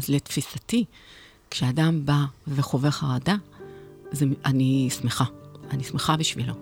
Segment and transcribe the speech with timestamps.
[0.00, 0.84] אז לתפיסתי,
[1.50, 3.36] כשאדם בא וחווה חרדה,
[4.12, 5.24] זה, אני שמחה.
[5.70, 6.54] אני שמחה בשבילו.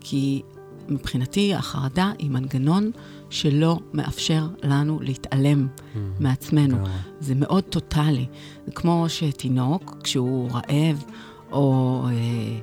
[0.00, 0.42] כי
[0.88, 2.90] מבחינתי החרדה היא מנגנון
[3.30, 6.76] שלא מאפשר לנו להתעלם mm, מעצמנו.
[6.76, 6.84] גם.
[7.20, 8.26] זה מאוד טוטאלי.
[8.66, 11.04] זה כמו שתינוק, כשהוא רעב
[11.52, 12.58] או אה,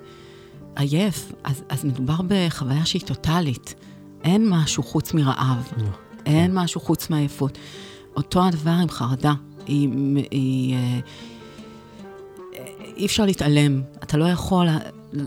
[0.75, 3.75] עייף, אז, אז מדובר בחוויה שהיא טוטאלית.
[4.23, 5.88] אין משהו חוץ מרעב, לא.
[6.25, 7.57] אין משהו חוץ מעייפות.
[8.16, 9.34] אותו הדבר עם חרדה.
[9.66, 9.89] היא,
[10.32, 11.00] היא, אה,
[12.97, 13.82] אי אפשר להתעלם.
[14.04, 14.68] אתה לא יכול,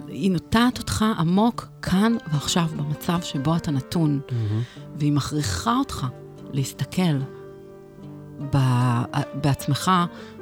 [0.08, 4.78] היא נוטעת אותך עמוק כאן ועכשיו, במצב שבו אתה נתון, mm-hmm.
[4.96, 6.06] והיא מכריחה אותך
[6.52, 7.18] להסתכל
[8.52, 8.58] ב,
[9.34, 9.90] בעצמך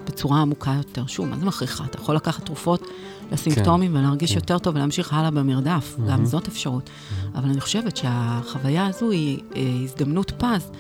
[0.05, 1.07] בצורה עמוקה יותר.
[1.07, 1.85] שוב, מה זה מכריחה?
[1.85, 2.87] אתה יכול לקחת תרופות
[3.33, 4.37] לסימפטומים כן, ולהרגיש כן.
[4.37, 6.11] יותר טוב ולהמשיך הלאה במרדף, mm-hmm.
[6.11, 6.87] גם זאת אפשרות.
[6.87, 7.39] Mm-hmm.
[7.39, 9.39] אבל אני חושבת שהחוויה הזו היא
[9.85, 10.71] הזדמנות פז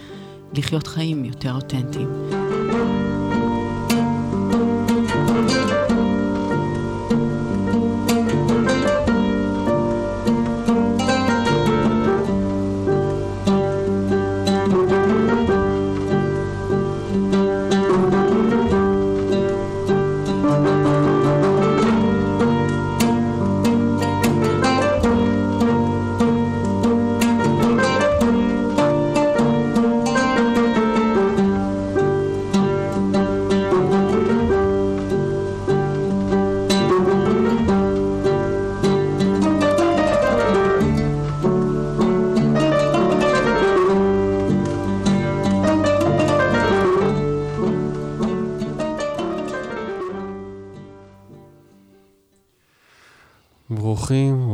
[0.54, 2.08] לחיות חיים יותר אותנטיים.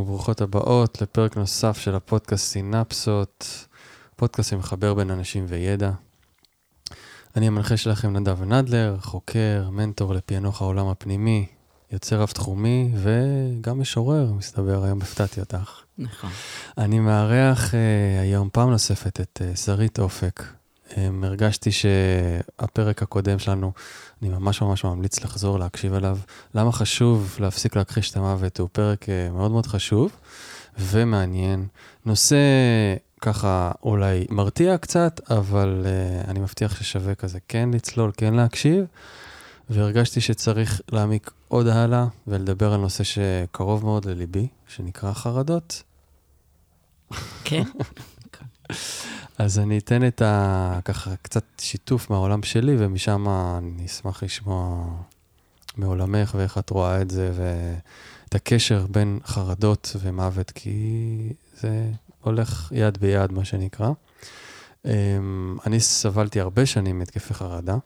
[0.05, 3.65] ברוכות הבאות לפרק נוסף של הפודקאסט סינפסות,
[4.15, 5.91] פודקאסט שמחבר בין אנשים וידע.
[7.35, 11.45] אני המנחה שלכם נדב נדלר, חוקר, מנטור לפענוח העולם הפנימי,
[11.91, 15.81] יוצר רב-תחומי וגם משורר, מסתבר, היום הפתעתי אותך.
[15.97, 16.29] נכון.
[16.77, 17.75] אני מארח uh,
[18.21, 20.43] היום פעם נוספת את uh, שרית אופק.
[20.89, 20.93] Um,
[21.23, 23.71] הרגשתי שהפרק הקודם שלנו
[24.21, 26.17] אני ממש ממש ממליץ לחזור להקשיב אליו.
[26.55, 28.59] למה חשוב להפסיק להכחיש את המוות?
[28.59, 30.11] הוא פרק uh, מאוד מאוד חשוב
[30.77, 31.67] ומעניין.
[32.05, 32.37] נושא
[33.21, 38.85] ככה אולי מרתיע קצת, אבל uh, אני מבטיח ששווה כזה כן לצלול, כן להקשיב.
[39.69, 45.83] והרגשתי שצריך להעמיק עוד הלאה ולדבר על נושא שקרוב מאוד לליבי, שנקרא חרדות.
[47.43, 47.63] כן.
[49.39, 50.79] אז אני אתן את ה...
[50.85, 53.25] ככה קצת שיתוף מהעולם שלי, ומשם
[53.57, 54.85] אני אשמח לשמוע
[55.77, 61.89] מעולמך ואיך את רואה את זה, ואת הקשר בין חרדות ומוות, כי זה
[62.21, 63.89] הולך יד ביד, מה שנקרא.
[64.85, 67.77] אמ, אני סבלתי הרבה שנים מהתקפי חרדה.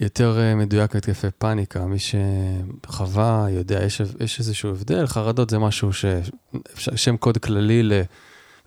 [0.00, 5.92] יותר אה, מדויק התקפי פאניקה, מי שחווה יודע, יש, יש איזשהו הבדל, חרדות זה משהו
[5.92, 6.04] ש...
[6.76, 7.92] שם קוד כללי ל...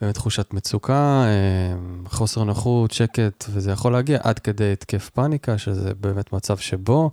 [0.02, 5.94] באמת תחושת מצוקה, אה, חוסר נוחות, שקט, וזה יכול להגיע עד כדי התקף פאניקה, שזה
[5.94, 7.12] באמת מצב שבו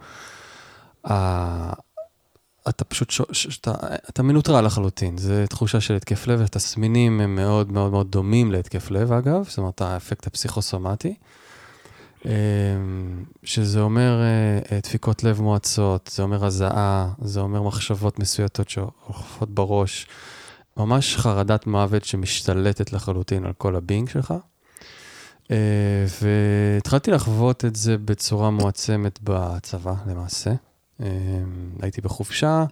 [2.69, 3.21] אתה פשוט, ש...
[3.33, 3.73] שאתה,
[4.09, 8.91] אתה מנוטרל לחלוטין, זו תחושה של התקף לב, התסמינים הם מאוד מאוד מאוד דומים להתקף
[8.91, 11.15] לב אגב, זאת אומרת האפקט הפסיכוסומטי,
[12.27, 12.33] אה,
[13.43, 14.21] שזה אומר
[14.73, 20.07] אה, דפיקות לב מואצות, זה אומר הזעה, זה אומר מחשבות מסויטות שאוכפות בראש.
[20.77, 24.35] ממש חרדת מוות שמשתלטת לחלוטין על כל הבינג שלך.
[25.45, 25.47] Uh,
[26.23, 30.51] והתחלתי לחוות את זה בצורה מועצמת בצבא, למעשה.
[31.01, 31.05] Uh,
[31.83, 32.65] הייתי בחופשה,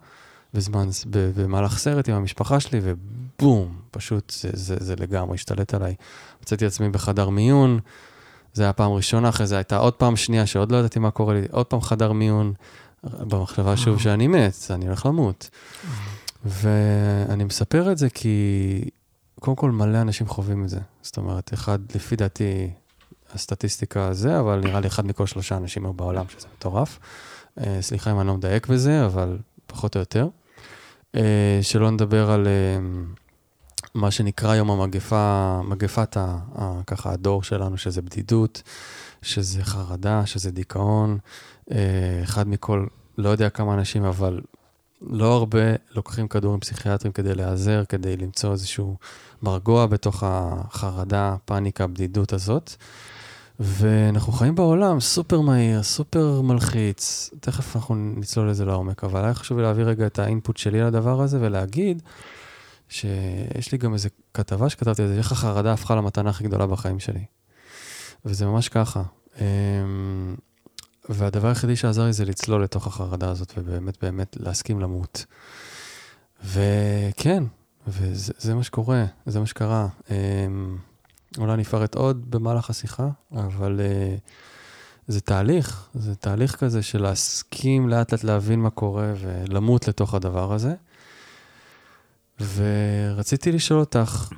[0.54, 5.94] בזמן, במהלך סרט עם המשפחה שלי, ובום, פשוט זה, זה, זה לגמרי השתלט עליי.
[6.42, 7.80] מצאתי עצמי בחדר מיון,
[8.54, 11.34] זה היה פעם ראשונה, אחרי זה הייתה עוד פעם שנייה שעוד לא ידעתי מה קורה
[11.34, 12.52] לי, עוד פעם חדר מיון,
[13.04, 15.50] במחשבה שוב שאני מת, אני הולך למות.
[16.44, 18.84] ואני מספר את זה כי
[19.40, 20.80] קודם כל מלא אנשים חווים את זה.
[21.02, 22.70] זאת אומרת, אחד, לפי דעתי,
[23.34, 26.98] הסטטיסטיקה זה, אבל נראה לי אחד מכל שלושה אנשים בעולם, שזה מטורף.
[27.58, 30.28] Uh, סליחה אם אני לא מדייק בזה, אבל פחות או יותר.
[31.16, 31.20] Uh,
[31.62, 33.20] שלא נדבר על uh,
[33.94, 38.62] מה שנקרא היום המגפה, מגפת ה, ה, ככה הדור שלנו, שזה בדידות,
[39.22, 41.18] שזה חרדה, שזה דיכאון.
[41.70, 41.72] Uh,
[42.22, 42.86] אחד מכל,
[43.18, 44.40] לא יודע כמה אנשים, אבל
[45.06, 45.58] לא הרבה
[45.94, 48.96] לוקחים כדורים פסיכיאטריים כדי להיעזר, כדי למצוא איזשהו
[49.42, 52.74] מרגוע בתוך החרדה, פאניקה, הבדידות הזאת.
[53.60, 59.58] ואנחנו חיים בעולם סופר מהיר, סופר מלחיץ, תכף אנחנו נצלול לזה לעומק, אבל היה חשוב
[59.58, 62.02] לי להעביר רגע את האינפוט שלי לדבר הזה ולהגיד
[62.88, 67.00] שיש לי גם איזה כתבה שכתבתי על זה, איך החרדה הפכה למתנה הכי גדולה בחיים
[67.00, 67.24] שלי.
[68.24, 69.02] וזה ממש ככה.
[71.08, 75.24] והדבר היחידי שעזר לי זה לצלול לתוך החרדה הזאת, ובאמת באמת להסכים למות.
[76.44, 77.44] וכן,
[77.88, 79.88] וזה מה שקורה, זה מה שקרה.
[80.10, 80.76] אמ,
[81.38, 84.20] אולי אני אפרט עוד במהלך השיחה, אבל uh,
[85.08, 90.52] זה תהליך, זה תהליך כזה של להסכים לאט לאט להבין מה קורה ולמות לתוך הדבר
[90.52, 90.74] הזה.
[92.40, 94.28] ורציתי לשאול אותך,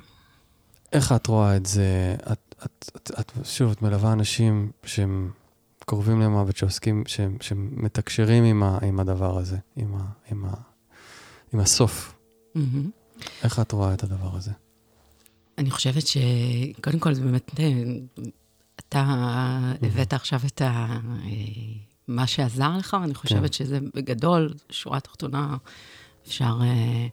[0.93, 2.15] איך את רואה את זה?
[2.31, 5.31] את, את, את, את שוב, את מלווה אנשים שהם
[5.85, 10.53] קרובים למוות, שעוסקים, שהם, שמתקשרים עם, ה, עם הדבר הזה, עם, ה, עם, ה,
[11.53, 12.15] עם הסוף.
[12.55, 12.59] Mm-hmm.
[13.43, 14.51] איך את רואה את הדבר הזה?
[15.57, 17.73] אני חושבת שקודם כל זה באמת, אה,
[18.79, 19.05] אתה
[19.81, 20.97] הבאת עכשיו את ה...
[21.25, 21.29] אה,
[22.07, 23.51] מה שעזר לך, ואני חושבת כן.
[23.51, 25.57] שזה בגדול, שורה תחתונה,
[26.27, 27.09] אפשר uh,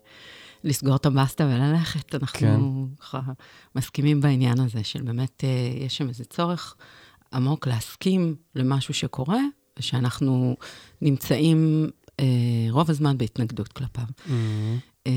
[0.64, 2.14] לסגור את הבסטה וללכת.
[2.14, 3.04] אנחנו כן.
[3.04, 3.20] ככה
[3.76, 6.76] מסכימים בעניין הזה, של באמת uh, יש שם איזה צורך
[7.32, 9.40] עמוק להסכים למשהו שקורה,
[9.79, 10.56] ושאנחנו
[11.02, 12.25] נמצאים uh,
[12.70, 14.05] רוב הזמן בהתנגדות כלפיו.
[14.05, 14.93] Mm-hmm.
[15.06, 15.12] אה,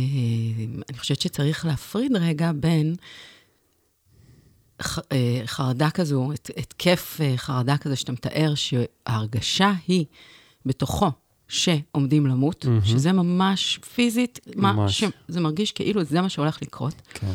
[0.90, 2.96] אני חושבת שצריך להפריד רגע בין
[4.82, 10.06] אה, חרדה כזו, התקף אה, חרדה כזה שאתה מתאר, שההרגשה היא
[10.66, 11.12] בתוכו
[11.48, 12.86] שעומדים למות, mm-hmm.
[12.86, 15.04] שזה ממש פיזית, ממש.
[15.04, 17.32] מה, זה מרגיש כאילו זה מה שהולך לקרות, כן.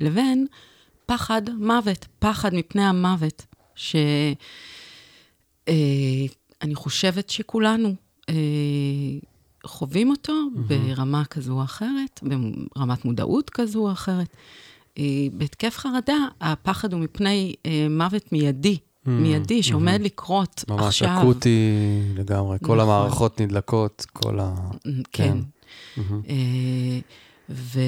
[0.00, 0.46] לבין
[1.06, 3.46] פחד מוות, פחד מפני המוות,
[3.80, 4.34] שאני
[5.68, 7.94] אה, חושבת שכולנו
[8.28, 8.34] אה,
[9.66, 10.58] חווים אותו mm-hmm.
[10.60, 12.20] ברמה כזו או אחרת,
[12.76, 14.36] ברמת מודעות כזו או אחרת.
[14.98, 19.10] אה, בהתקף חרדה, הפחד הוא מפני אה, מוות מיידי, mm-hmm.
[19.10, 20.04] מיידי, שעומד mm-hmm.
[20.04, 21.08] לקרות ממש עכשיו.
[21.08, 21.70] ממש אקוטי
[22.14, 22.80] לגמרי, כל נכון.
[22.80, 24.54] המערכות נדלקות, כל ה...
[24.84, 24.92] כן.
[25.12, 25.38] כן.
[25.96, 26.32] Mm-hmm.
[27.50, 27.80] ו...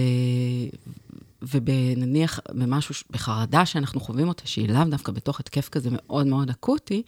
[1.42, 7.02] ובנניח במשהו, בחרדה שאנחנו חווים אותה, שהיא לאו דווקא בתוך התקף כזה מאוד מאוד אקוטי,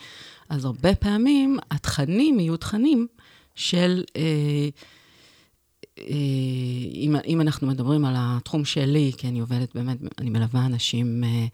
[0.48, 3.06] אז הרבה פעמים התכנים יהיו תכנים
[3.54, 4.68] של, אה,
[5.98, 6.04] אה,
[6.94, 11.46] אם, אם אנחנו מדברים על התחום שלי, כי אני עובדת באמת, אני מלווה אנשים אה,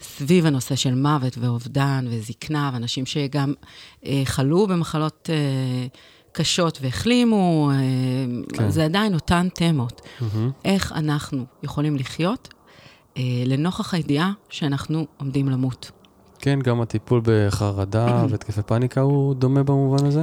[0.00, 3.54] סביב הנושא של מוות ואובדן וזקנה, ואנשים שגם
[4.06, 5.86] אה, חלו במחלות אה,
[6.32, 7.76] קשות והחלימו, אה,
[8.56, 8.70] כן.
[8.70, 10.00] זה עדיין אותן תמות.
[10.00, 10.24] Mm-hmm.
[10.64, 12.48] איך אנחנו יכולים לחיות
[13.16, 15.90] אה, לנוכח הידיעה שאנחנו עומדים למות.
[16.38, 20.22] כן, גם הטיפול בחרדה והתקפי פאניקה הוא דומה במובן הזה?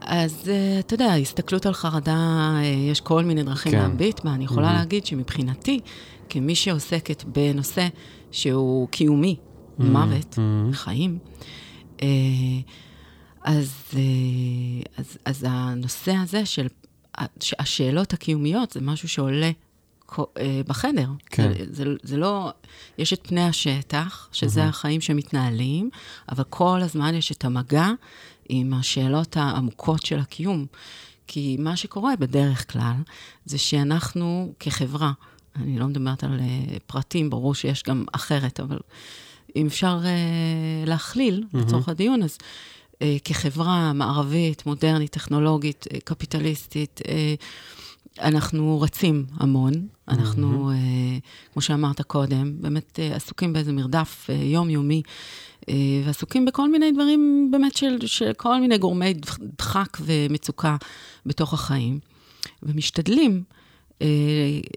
[0.00, 3.78] אז uh, אתה יודע, הסתכלות על חרדה, uh, יש כל מיני דרכים כן.
[3.78, 4.34] להביט בה.
[4.34, 4.74] אני יכולה mm-hmm.
[4.74, 5.80] להגיד שמבחינתי,
[6.28, 7.88] כמי שעוסקת בנושא
[8.30, 9.82] שהוא קיומי, mm-hmm.
[9.82, 10.74] מוות, mm-hmm.
[10.74, 11.18] חיים,
[11.96, 12.02] uh,
[13.46, 13.96] אז, uh,
[14.96, 16.66] אז, אז הנושא הזה של
[17.58, 19.50] השאלות הקיומיות זה משהו שעולה
[20.66, 21.08] בחדר.
[21.26, 21.52] כן.
[21.58, 22.52] זה, זה, זה לא,
[22.98, 24.68] יש את פני השטח, שזה mm-hmm.
[24.68, 25.90] החיים שמתנהלים,
[26.28, 27.88] אבל כל הזמן יש את המגע
[28.48, 30.66] עם השאלות העמוקות של הקיום.
[31.26, 32.96] כי מה שקורה בדרך כלל,
[33.44, 35.12] זה שאנחנו כחברה,
[35.56, 38.78] אני לא מדברת על uh, פרטים, ברור שיש גם אחרת, אבל
[39.56, 41.58] אם אפשר uh, להכליל mm-hmm.
[41.58, 42.38] לצורך הדיון, אז
[43.24, 47.06] כחברה מערבית, מודרנית, טכנולוגית, uh, קפיטליסטית, uh,
[48.20, 49.72] אנחנו רצים המון.
[50.08, 51.52] אנחנו, mm-hmm.
[51.52, 55.02] כמו שאמרת קודם, באמת עסוקים באיזה מרדף יומיומי
[55.68, 59.14] אה, ועסוקים בכל מיני דברים באמת של, של כל מיני גורמי
[59.58, 60.76] דחק ומצוקה
[61.26, 61.98] בתוך החיים,
[62.62, 63.42] ומשתדלים
[64.02, 64.06] אה,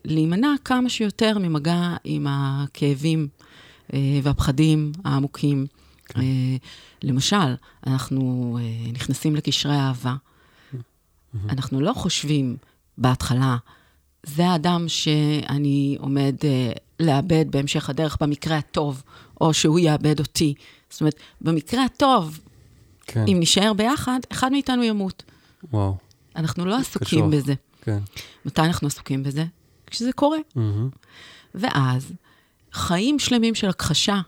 [0.05, 3.27] להימנע כמה שיותר ממגע עם הכאבים
[3.93, 5.65] אה, והפחדים העמוקים.
[6.13, 6.21] כן.
[7.03, 7.55] למשל,
[7.87, 11.37] אנחנו אה, נכנסים לקשרי אהבה, mm-hmm.
[11.49, 12.57] אנחנו לא חושבים
[12.97, 13.57] בהתחלה,
[14.23, 19.03] זה האדם שאני עומד אה, לאבד בהמשך הדרך במקרה הטוב,
[19.41, 20.53] או שהוא יאבד אותי.
[20.89, 22.39] זאת אומרת, במקרה הטוב,
[23.05, 23.25] כן.
[23.27, 25.23] אם נישאר ביחד, אחד מאיתנו ימות.
[25.71, 25.97] וואו.
[26.35, 27.41] אנחנו לא עסוקים קשוח.
[27.41, 27.53] בזה.
[27.81, 27.99] כן.
[28.45, 29.45] מתי אנחנו עסוקים בזה?
[29.87, 30.37] כשזה קורה.
[30.37, 30.97] Mm-hmm.
[31.55, 32.13] ואז,
[32.73, 34.19] חיים שלמים של הכחשה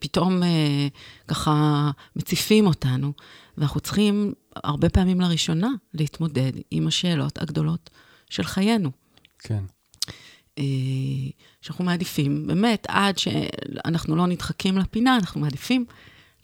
[0.00, 0.88] פתאום אה,
[1.28, 3.12] ככה מציפים אותנו,
[3.58, 7.90] ואנחנו צריכים הרבה פעמים לראשונה להתמודד עם השאלות הגדולות
[8.30, 8.90] של חיינו.
[9.38, 9.64] כן.
[10.58, 10.64] אה,
[11.62, 15.84] שאנחנו מעדיפים, באמת, עד שאנחנו לא נדחקים לפינה, אנחנו מעדיפים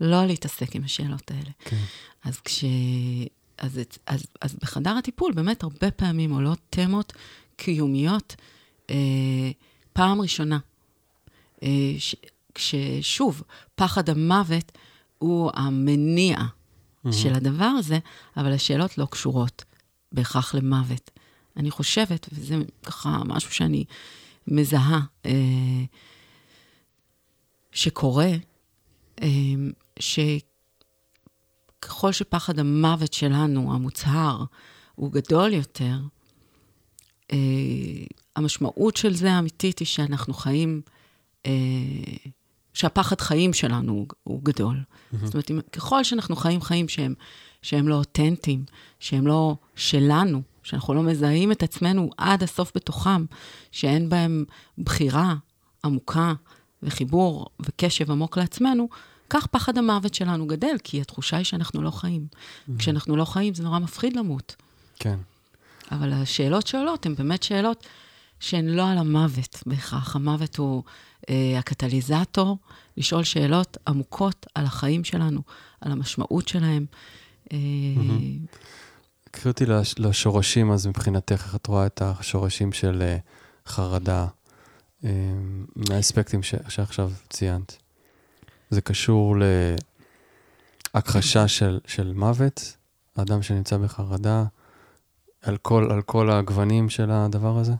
[0.00, 1.50] לא להתעסק עם השאלות האלה.
[1.64, 1.82] כן.
[2.24, 2.64] אז כש...
[3.58, 7.12] אז, אז, אז בחדר הטיפול באמת הרבה פעמים עולות תמות
[7.56, 8.36] קיומיות
[8.90, 9.50] אה,
[9.92, 10.58] פעם ראשונה.
[11.62, 12.14] אה, ש,
[12.54, 13.42] כששוב,
[13.74, 14.72] פחד המוות
[15.18, 17.12] הוא המניע mm-hmm.
[17.12, 17.98] של הדבר הזה,
[18.36, 19.64] אבל השאלות לא קשורות
[20.12, 21.10] בהכרח למוות.
[21.56, 23.84] אני חושבת, וזה ככה משהו שאני
[24.48, 25.84] מזהה אה,
[27.72, 28.30] שקורה,
[29.22, 29.28] אה,
[31.84, 34.44] ככל שפחד המוות שלנו, המוצהר,
[34.94, 35.96] הוא גדול יותר,
[37.32, 37.38] אה,
[38.36, 40.82] המשמעות של זה האמיתית היא שאנחנו חיים,
[41.46, 41.52] אה,
[42.74, 44.76] שהפחד חיים שלנו הוא, גדול.
[44.76, 45.16] Mm-hmm.
[45.24, 47.14] זאת אומרת, אם, ככל שאנחנו חיים חיים שהם,
[47.62, 48.64] שהם לא אותנטיים,
[49.00, 53.24] שהם לא שלנו, שאנחנו לא מזהים את עצמנו עד הסוף בתוכם,
[53.72, 54.44] שאין בהם
[54.78, 55.34] בחירה
[55.84, 56.32] עמוקה
[56.82, 58.88] וחיבור וקשב עמוק לעצמנו,
[59.30, 62.26] כך פחד המוות שלנו גדל, כי התחושה היא שאנחנו לא חיים.
[62.30, 62.72] Mm-hmm.
[62.78, 64.56] כשאנחנו לא חיים, זה נורא מפחיד למות.
[64.98, 65.18] כן.
[65.92, 67.86] אבל השאלות שעולות הן באמת שאלות
[68.44, 70.16] שהן לא על המוות בהכרח.
[70.16, 70.82] המוות הוא
[71.30, 72.58] אה, הקטליזטור,
[72.96, 75.40] לשאול שאלות עמוקות על החיים שלנו,
[75.80, 76.86] על המשמעות שלהם.
[77.52, 77.58] אה,
[77.96, 78.56] mm-hmm.
[79.30, 84.26] קחי אותי לש, לשורשים, אז מבחינתך, איך את רואה את השורשים של uh, חרדה,
[85.02, 85.06] uh,
[85.76, 87.76] מהאספקטים שעכשיו ציינת?
[88.70, 89.36] זה קשור
[90.94, 92.76] להכחשה של, של מוות,
[93.14, 94.44] אדם שנמצא בחרדה,
[95.42, 97.72] על כל, על כל הגוונים של הדבר הזה?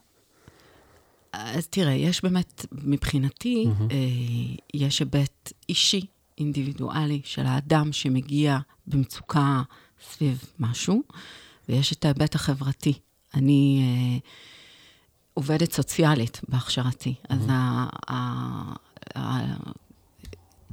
[1.34, 3.92] אז תראה, יש באמת, מבחינתי, mm-hmm.
[3.92, 6.06] אה, יש היבט אישי,
[6.38, 9.62] אינדיבידואלי, של האדם שמגיע במצוקה
[10.10, 11.02] סביב משהו,
[11.68, 12.92] ויש את ההיבט החברתי.
[13.34, 14.18] אני אה,
[15.34, 17.34] עובדת סוציאלית בהכשרתי, mm-hmm.
[17.34, 18.14] אז ה, ה,
[19.18, 19.44] ה,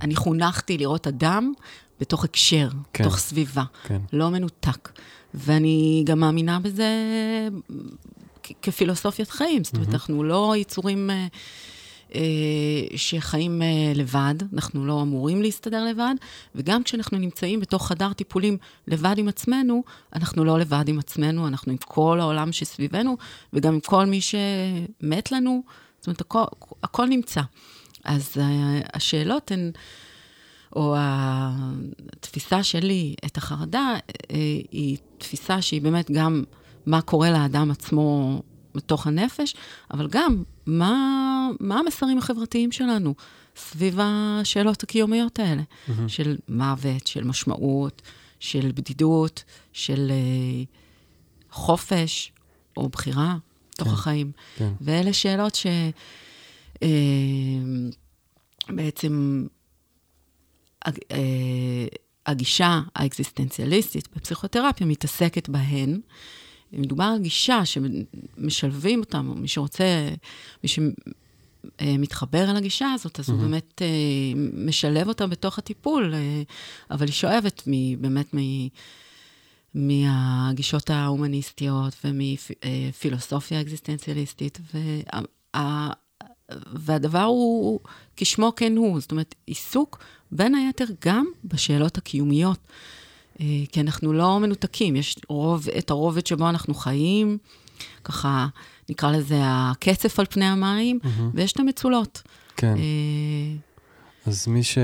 [0.02, 1.54] אני חונכתי לראות אדם
[2.00, 4.02] בתוך הקשר, כן, בתוך סביבה, כן.
[4.14, 4.92] לא מנותק.
[5.34, 6.88] ואני גם מאמינה בזה
[8.62, 9.64] כפילוסופיית חיים.
[9.64, 9.90] זאת אומרת.
[9.90, 11.28] אנחנו לא יצורים אה,
[12.16, 12.22] אה,
[12.96, 16.16] שחיים אה, לבד, אנחנו לא אמורים להסתדר לבד,
[16.56, 18.58] וגם כשאנחנו נמצאים בתוך חדר טיפולים
[18.88, 19.84] לבד עם עצמנו,
[20.16, 23.18] אנחנו לא לבד עם עצמנו, אנחנו עם כל העולם שסביבנו,
[23.54, 25.64] וגם עם כל מי שמת לנו,
[26.00, 26.44] זאת אומרת, הכל,
[26.84, 27.42] הכל נמצא.
[28.04, 28.38] אז
[28.94, 29.72] השאלות הן...
[30.76, 33.96] או התפיסה שלי את החרדה,
[34.72, 36.44] היא תפיסה שהיא באמת גם
[36.86, 38.42] מה קורה לאדם עצמו
[38.76, 39.56] בתוך הנפש,
[39.92, 43.14] אבל גם מה, מה המסרים החברתיים שלנו
[43.56, 45.92] סביב השאלות הקיומיות האלה, mm-hmm.
[46.08, 48.02] של מוות, של משמעות,
[48.40, 52.32] של בדידות, של uh, חופש
[52.78, 53.38] או בחירה
[53.72, 54.32] בתוך כן, החיים.
[54.58, 54.72] כן.
[54.82, 55.58] ואלה שאלות
[58.76, 59.48] שבעצם
[60.86, 61.86] uh, אה,
[62.26, 66.00] הגישה האקזיסטנציאליסטית בפסיכותרפיה מתעסקת בהן.
[66.74, 70.10] מדובר על גישה שמשלבים אותם, מי שרוצה,
[70.64, 73.32] מי שמתחבר אל הגישה הזאת, אז mm-hmm.
[73.32, 73.88] הוא באמת אה,
[74.54, 76.42] משלב אותה בתוך הטיפול, אה,
[76.92, 77.64] אבל היא שואבת
[78.00, 78.40] באמת מ...
[79.74, 85.90] מהגישות ההומניסטיות ומפילוסופיה אקזיסטנציאליסטית, וה,
[86.74, 87.80] והדבר הוא
[88.16, 90.00] כשמו כן הוא, זאת אומרת, עיסוק
[90.32, 92.60] בין היתר גם בשאלות הקיומיות.
[93.42, 97.38] אה, כי אנחנו לא מנותקים, יש רוב, את הרובד שבו אנחנו חיים,
[98.04, 98.48] ככה
[98.90, 101.22] נקרא לזה הקצף על פני המים, mm-hmm.
[101.34, 102.22] ויש את המצולות.
[102.58, 102.76] כן.
[102.78, 103.58] אה,
[104.26, 104.78] אז מי, ש...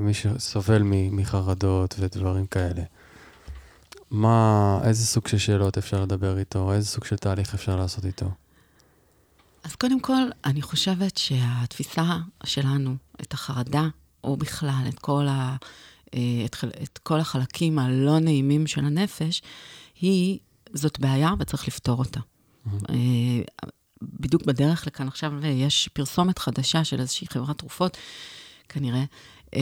[0.00, 2.82] מי שסובל מחרדות ודברים כאלה,
[4.10, 6.72] מה, איזה סוג של שאלות אפשר לדבר איתו?
[6.72, 8.30] איזה סוג של תהליך אפשר לעשות איתו?
[9.64, 13.88] אז קודם כל, אני חושבת שהתפיסה שלנו, את החרדה,
[14.24, 15.56] או בכלל את כל, ה,
[16.44, 19.42] את, את כל החלקים הלא נעימים של הנפש,
[20.00, 20.38] היא,
[20.72, 22.20] זאת בעיה וצריך לפתור אותה.
[22.20, 22.92] Mm-hmm.
[24.02, 27.96] בדיוק בדרך לכאן עכשיו יש פרסומת חדשה של איזושהי חברת תרופות,
[28.68, 29.04] כנראה,
[29.56, 29.60] אה,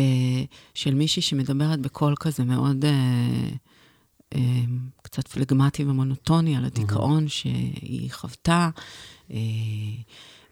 [0.75, 2.85] של מישהי שמדברת בקול כזה מאוד...
[5.03, 7.29] קצת פלגמטי ומונוטוני על הדיכאון mm-hmm.
[7.29, 8.71] שהיא חוותה,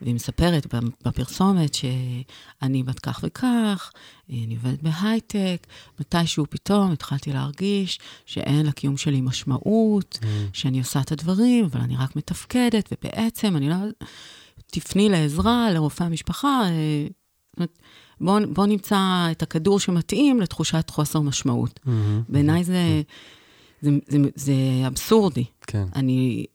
[0.03, 0.75] והיא מספרת
[1.05, 3.93] בפרסומת שאני בת כך וכך,
[4.31, 5.67] אני עובדת בהייטק,
[6.01, 10.27] מתישהו פתאום התחלתי להרגיש שאין לקיום שלי משמעות, mm.
[10.53, 13.77] שאני עושה את הדברים, אבל אני רק מתפקדת, ובעצם אני לא...
[14.71, 17.07] תפני לעזרה, לרופא המשפחה, אה,
[18.21, 21.81] בואו בוא נמצא את הכדור שמתאים לתחושת חוסר משמעות.
[21.87, 21.91] Mm-hmm.
[22.29, 23.03] בעיניי זה,
[23.83, 24.55] זה, זה, זה
[24.87, 25.45] אבסורדי.
[25.67, 25.85] כן.
[25.95, 26.47] אני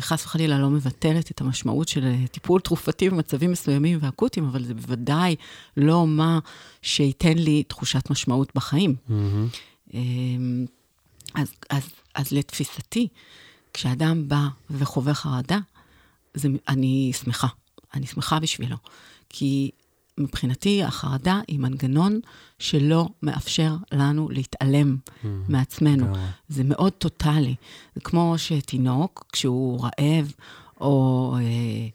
[0.00, 4.74] חס וחלילה לא מבטלת את המשמעות של אה, טיפול תרופתי במצבים מסוימים ואקוטיים, אבל זה
[4.74, 5.36] בוודאי
[5.76, 6.38] לא מה
[6.82, 8.94] שייתן לי תחושת משמעות בחיים.
[9.08, 9.94] Mm-hmm.
[11.34, 11.82] אז, אז,
[12.14, 13.08] אז לתפיסתי,
[13.74, 15.58] כשאדם בא וחווה חרדה,
[16.34, 17.48] זה, אני שמחה.
[17.94, 18.76] אני שמחה בשבילו.
[19.28, 19.70] כי
[20.18, 22.20] מבחינתי, החרדה היא מנגנון
[22.58, 26.14] שלא מאפשר לנו להתעלם mm, מעצמנו.
[26.14, 26.20] כן.
[26.48, 27.54] זה מאוד טוטאלי.
[27.94, 30.32] זה כמו שתינוק, כשהוא רעב
[30.80, 31.88] או אה,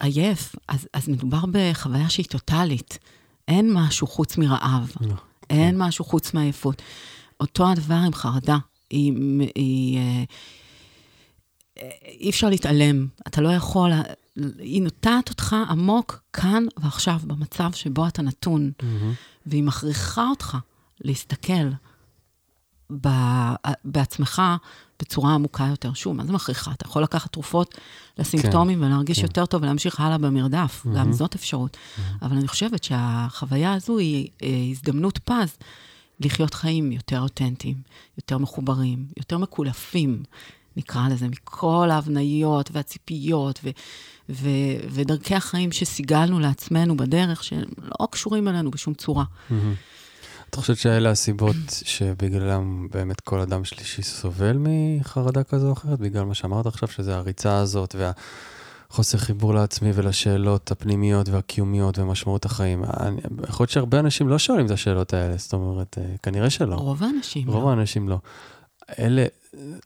[0.00, 2.98] עייף, אז, אז מדובר בחוויה שהיא טוטאלית.
[3.48, 5.14] אין משהו חוץ מרעב, לא,
[5.50, 5.82] אין כן.
[5.82, 6.82] משהו חוץ מעייפות.
[7.40, 8.58] אותו הדבר עם חרדה.
[8.90, 9.12] היא,
[9.54, 10.24] היא, אה,
[12.20, 13.90] אי אפשר להתעלם, אתה לא יכול,
[14.58, 18.84] היא נוטעת אותך עמוק כאן ועכשיו, במצב שבו אתה נתון, mm-hmm.
[19.46, 20.56] והיא מכריחה אותך
[21.00, 21.70] להסתכל
[23.00, 23.08] ב,
[23.84, 24.42] בעצמך
[25.00, 25.92] בצורה עמוקה יותר.
[25.92, 26.72] שוב, מה זה מכריחה?
[26.72, 27.74] אתה יכול לקחת תרופות
[28.18, 29.24] לסימפטומים כן, ולהרגיש כן.
[29.24, 30.98] יותר טוב ולהמשיך הלאה במרדף, mm-hmm.
[30.98, 31.76] גם זאת אפשרות.
[31.76, 32.00] Mm-hmm.
[32.22, 35.56] אבל אני חושבת שהחוויה הזו היא אה, הזדמנות פז
[36.20, 37.76] לחיות חיים יותר אותנטיים,
[38.18, 40.22] יותר מחוברים, יותר מקולפים,
[40.76, 43.70] נקרא לזה, מכל ההבניות והציפיות ו-
[44.28, 49.24] ו- ודרכי החיים שסיגלנו לעצמנו בדרך, שלא קשורים אלינו בשום צורה.
[49.24, 49.54] Mm-hmm.
[50.50, 55.98] את חושבת שאלה הסיבות שבגללם באמת כל אדם שלישי סובל מחרדה כזו או אחרת?
[55.98, 62.84] בגלל מה שאמרת עכשיו, שזה הריצה הזאת והחוסר חיבור לעצמי ולשאלות הפנימיות והקיומיות ומשמעות החיים.
[62.84, 66.74] אני, יכול להיות שהרבה אנשים לא שואלים את השאלות האלה, זאת אומרת, אה, כנראה שלא.
[66.74, 67.60] רוב האנשים רוב לא.
[67.60, 68.18] רוב האנשים לא.
[68.98, 69.26] אלה,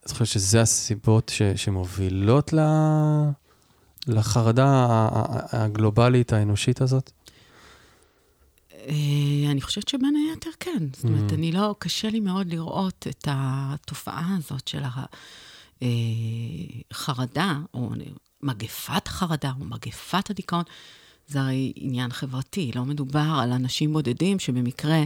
[0.04, 2.59] את חושבת שזה הסיבות ש, שמובילות ל...
[4.07, 4.87] לחרדה
[5.52, 7.11] הגלובלית האנושית הזאת?
[8.88, 10.87] אה, אני חושבת שבין היתר כן.
[10.95, 11.35] זאת אומרת, mm.
[11.35, 14.83] אני לא, קשה לי מאוד לראות את התופעה הזאת של
[15.83, 17.90] החרדה, אה, או
[18.42, 20.64] מגפת החרדה, או מגפת הדיכאון.
[21.28, 25.04] זה הרי עניין חברתי, לא מדובר על אנשים בודדים שבמקרה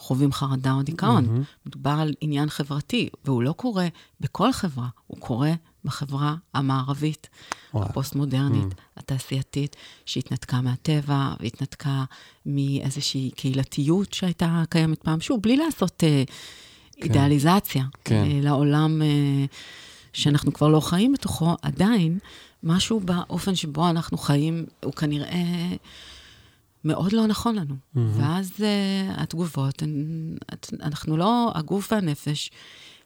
[0.00, 1.24] חווים חרדה או דיכאון.
[1.24, 1.66] Mm-hmm.
[1.66, 3.88] מדובר על עניין חברתי, והוא לא קורה
[4.20, 5.52] בכל חברה, הוא קורה
[5.84, 7.28] בחברה המערבית,
[7.74, 7.84] וואו.
[7.84, 8.76] הפוסט-מודרנית, mm.
[8.96, 9.76] התעשייתית,
[10.06, 12.04] שהתנתקה מהטבע, והתנתקה
[12.46, 15.20] מאיזושהי קהילתיות שהייתה קיימת פעם.
[15.20, 16.24] שוב, בלי לעשות אה,
[16.92, 17.02] כן.
[17.02, 18.24] אידיאליזציה כן.
[18.24, 19.44] אה, לעולם אה,
[20.12, 22.18] שאנחנו כבר לא חיים בתוכו, עדיין,
[22.62, 25.76] משהו באופן שבו אנחנו חיים, הוא כנראה...
[26.84, 27.74] מאוד לא נכון לנו.
[27.74, 27.98] Mm-hmm.
[27.98, 28.62] ואז uh,
[29.20, 29.82] התגובות,
[30.82, 32.50] אנחנו לא, הגוף והנפש,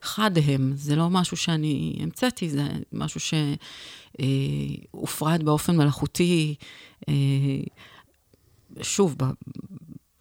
[0.02, 3.20] חד הם, זה לא משהו שאני המצאתי, זה משהו
[4.94, 6.54] שהופרד uh, באופן מלאכותי,
[7.00, 7.04] uh,
[8.82, 9.24] שוב, ב,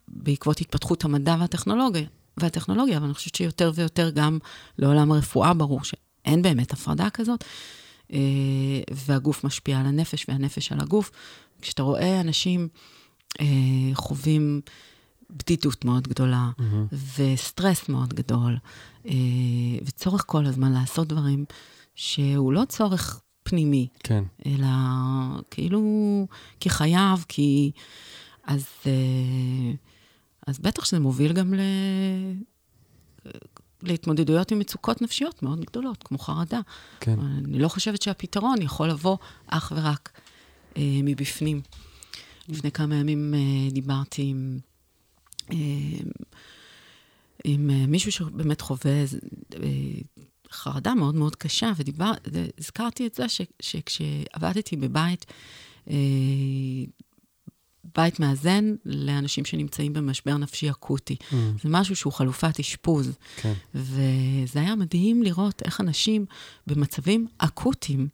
[0.08, 4.38] בעקבות התפתחות המדע והטכנולוגיה, והטכנולוגיה, אבל אני חושבת שיותר ויותר גם
[4.78, 7.44] לעולם הרפואה ברור שאין באמת הפרדה כזאת,
[8.08, 8.14] uh,
[8.90, 11.10] והגוף משפיע על הנפש והנפש על הגוף.
[11.60, 12.68] כשאתה רואה אנשים...
[13.40, 13.46] אה,
[13.94, 14.60] חווים
[15.30, 16.94] בדידות מאוד גדולה, mm-hmm.
[17.18, 18.56] וסטרס מאוד גדול,
[19.06, 19.12] אה,
[19.84, 21.44] וצורך כל הזמן לעשות דברים
[21.94, 24.24] שהוא לא צורך פנימי, כן.
[24.46, 24.68] אלא
[25.50, 25.82] כאילו
[26.60, 27.70] כחייב, כי...
[28.46, 29.72] אז, אה,
[30.46, 31.60] אז בטח שזה מוביל גם ל...
[33.82, 36.60] להתמודדויות עם מצוקות נפשיות מאוד גדולות, כמו חרדה.
[37.00, 37.18] כן.
[37.20, 39.16] אני לא חושבת שהפתרון יכול לבוא
[39.46, 40.10] אך ורק
[40.76, 41.60] אה, מבפנים.
[42.48, 44.58] לפני כמה ימים uh, דיברתי עם,
[45.42, 45.54] uh,
[47.44, 49.04] עם uh, מישהו שבאמת חווה
[50.50, 51.72] חרדה מאוד מאוד קשה,
[52.26, 55.26] והזכרתי את זה ש, שכשעבדתי בבית,
[55.88, 55.90] uh,
[57.96, 61.16] בית מאזן לאנשים שנמצאים במשבר נפשי אקוטי.
[61.20, 61.34] Mm.
[61.62, 63.12] זה משהו שהוא חלופת אשפוז.
[63.36, 63.52] כן.
[63.74, 66.26] וזה היה מדהים לראות איך אנשים
[66.66, 68.08] במצבים אקוטיים,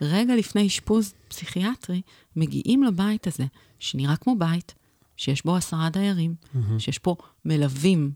[0.00, 2.00] רגע לפני אשפוז פסיכיאטרי,
[2.36, 3.44] מגיעים לבית הזה,
[3.78, 4.74] שנראה כמו בית,
[5.16, 6.58] שיש בו עשרה דיירים, mm-hmm.
[6.78, 8.12] שיש פה מלווים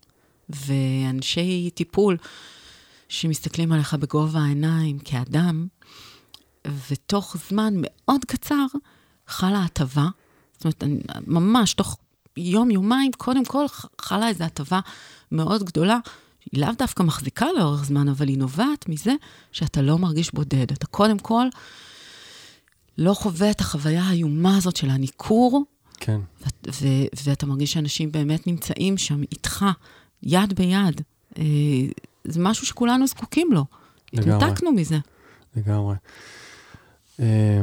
[0.49, 2.17] ואנשי טיפול
[3.09, 5.67] שמסתכלים עליך בגובה העיניים כאדם,
[6.91, 8.67] ותוך זמן מאוד קצר
[9.27, 10.09] חלה הטבה.
[10.59, 10.85] זאת אומרת,
[11.27, 11.97] ממש תוך
[12.37, 13.65] יום-יומיים, קודם כל
[14.01, 14.81] חלה איזו הטבה
[15.33, 15.99] מאוד גדולה.
[16.53, 19.13] היא לאו דווקא מחזיקה לאורך זמן, אבל היא נובעת מזה
[19.53, 20.73] שאתה לא מרגיש בודד.
[20.73, 21.47] אתה קודם כל
[22.99, 25.65] לא חווה את החוויה האיומה הזאת של הניכור,
[26.01, 26.21] כן.
[26.43, 29.65] ו- ו- ואתה מרגיש שאנשים באמת נמצאים שם איתך,
[30.23, 31.01] יד ביד.
[31.39, 31.45] אה,
[32.25, 33.65] זה משהו שכולנו זקוקים לו.
[34.13, 34.99] התנתקנו מזה.
[35.57, 35.97] לגמרי.
[37.21, 37.61] אה,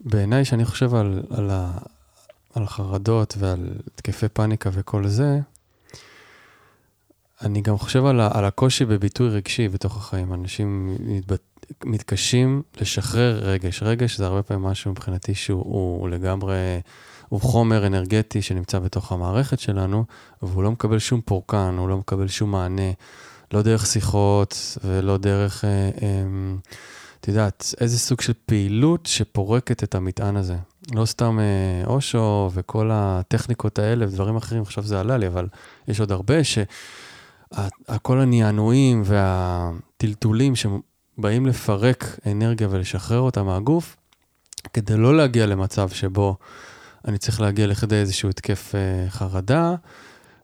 [0.00, 1.78] בעיניי, כשאני חושב על, על, ה,
[2.54, 5.38] על החרדות ועל התקפי פאניקה וכל זה,
[7.42, 10.34] אני גם חושב על, ה, על הקושי בביטוי רגשי בתוך החיים.
[10.34, 11.40] אנשים מתבט...
[11.84, 13.82] מתקשים לשחרר רגש.
[13.82, 16.80] רגש זה הרבה פעמים משהו מבחינתי שהוא הוא לגמרי,
[17.28, 20.04] הוא חומר אנרגטי שנמצא בתוך המערכת שלנו,
[20.42, 22.92] והוא לא מקבל שום פורקן, הוא לא מקבל שום מענה,
[23.52, 26.24] לא דרך שיחות ולא דרך, אה, אה,
[27.20, 30.56] את יודעת, איזה סוג של פעילות שפורקת את המטען הזה.
[30.94, 35.46] לא סתם אה, אושו וכל הטכניקות האלה ודברים אחרים, עכשיו זה עלה לי, אבל
[35.88, 36.58] יש עוד הרבה ש...
[38.02, 40.52] כל הנענועים והטלטולים
[41.18, 43.96] באים לפרק אנרגיה ולשחרר אותה מהגוף,
[44.72, 46.36] כדי לא להגיע למצב שבו
[47.08, 49.74] אני צריך להגיע לכדי איזשהו התקף אה, חרדה,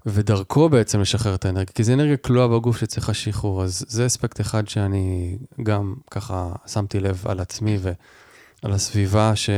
[0.07, 4.40] ודרכו בעצם לשחרר את האנרגיה, כי זו אנרגיה כלואה בגוף שצריכה שחרור, אז זה אספקט
[4.40, 9.51] אחד שאני גם ככה שמתי לב על עצמי ועל הסביבה ש...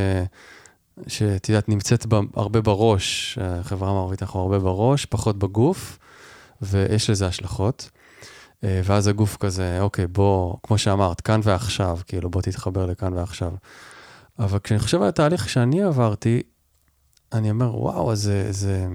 [1.06, 5.98] שאת יודעת, נמצאת בה, הרבה בראש, החברה המערבית אנחנו הרבה בראש, פחות בגוף,
[6.62, 7.90] ויש לזה השלכות.
[8.64, 13.52] אה, ואז הגוף כזה, אוקיי, בוא, כמו שאמרת, כאן ועכשיו, כאילו, בוא תתחבר לכאן ועכשיו.
[14.38, 16.42] אבל כשאני חושב על התהליך שאני עברתי,
[17.32, 18.86] אני אומר, וואו, זה, זה...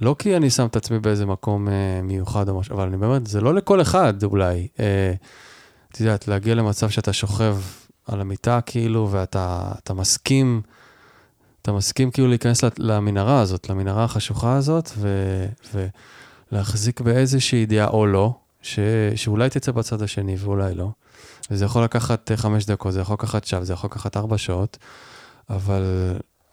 [0.00, 3.26] לא כי אני שם את עצמי באיזה מקום אה, מיוחד או משהו, אבל אני באמת,
[3.26, 4.68] זה לא לכל אחד אולי.
[4.80, 5.12] אה,
[5.92, 7.56] את יודעת, להגיע למצב שאתה שוכב
[8.06, 10.62] על המיטה, כאילו, ואתה מסכים,
[11.62, 15.08] אתה מסכים כאילו להיכנס למנהרה הזאת, למנהרה החשוכה הזאת, ו,
[16.52, 18.78] ולהחזיק באיזושהי ידיעה או לא, ש,
[19.14, 20.90] שאולי תצא בצד השני ואולי לא.
[21.50, 24.78] וזה יכול לקחת אה, חמש דקות, זה יכול לקחת שעה, זה יכול לקחת ארבע שעות,
[25.50, 25.82] אבל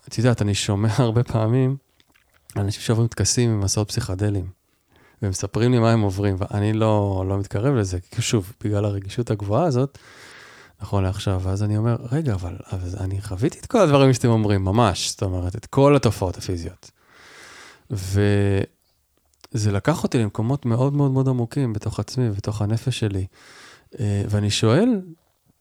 [0.08, 1.78] את יודעת, אני שומע הרבה פעמים
[2.60, 4.50] אנשים שעוברים טקסים עם מסעות פסיכדליים,
[5.22, 9.66] והם מספרים לי מה הם עוברים, ואני לא, לא מתקרב לזה, שוב, בגלל הרגישות הגבוהה
[9.66, 9.98] הזאת,
[10.82, 14.64] נכון לעכשיו, ואז אני אומר, רגע, אבל, אבל אני חוויתי את כל הדברים שאתם אומרים,
[14.64, 16.92] ממש, זאת אומרת, את כל התופעות הפיזיות.
[17.90, 23.26] וזה לקח אותי למקומות מאוד מאוד מאוד עמוקים בתוך עצמי, בתוך הנפש שלי.
[24.00, 25.02] אה, ואני שואל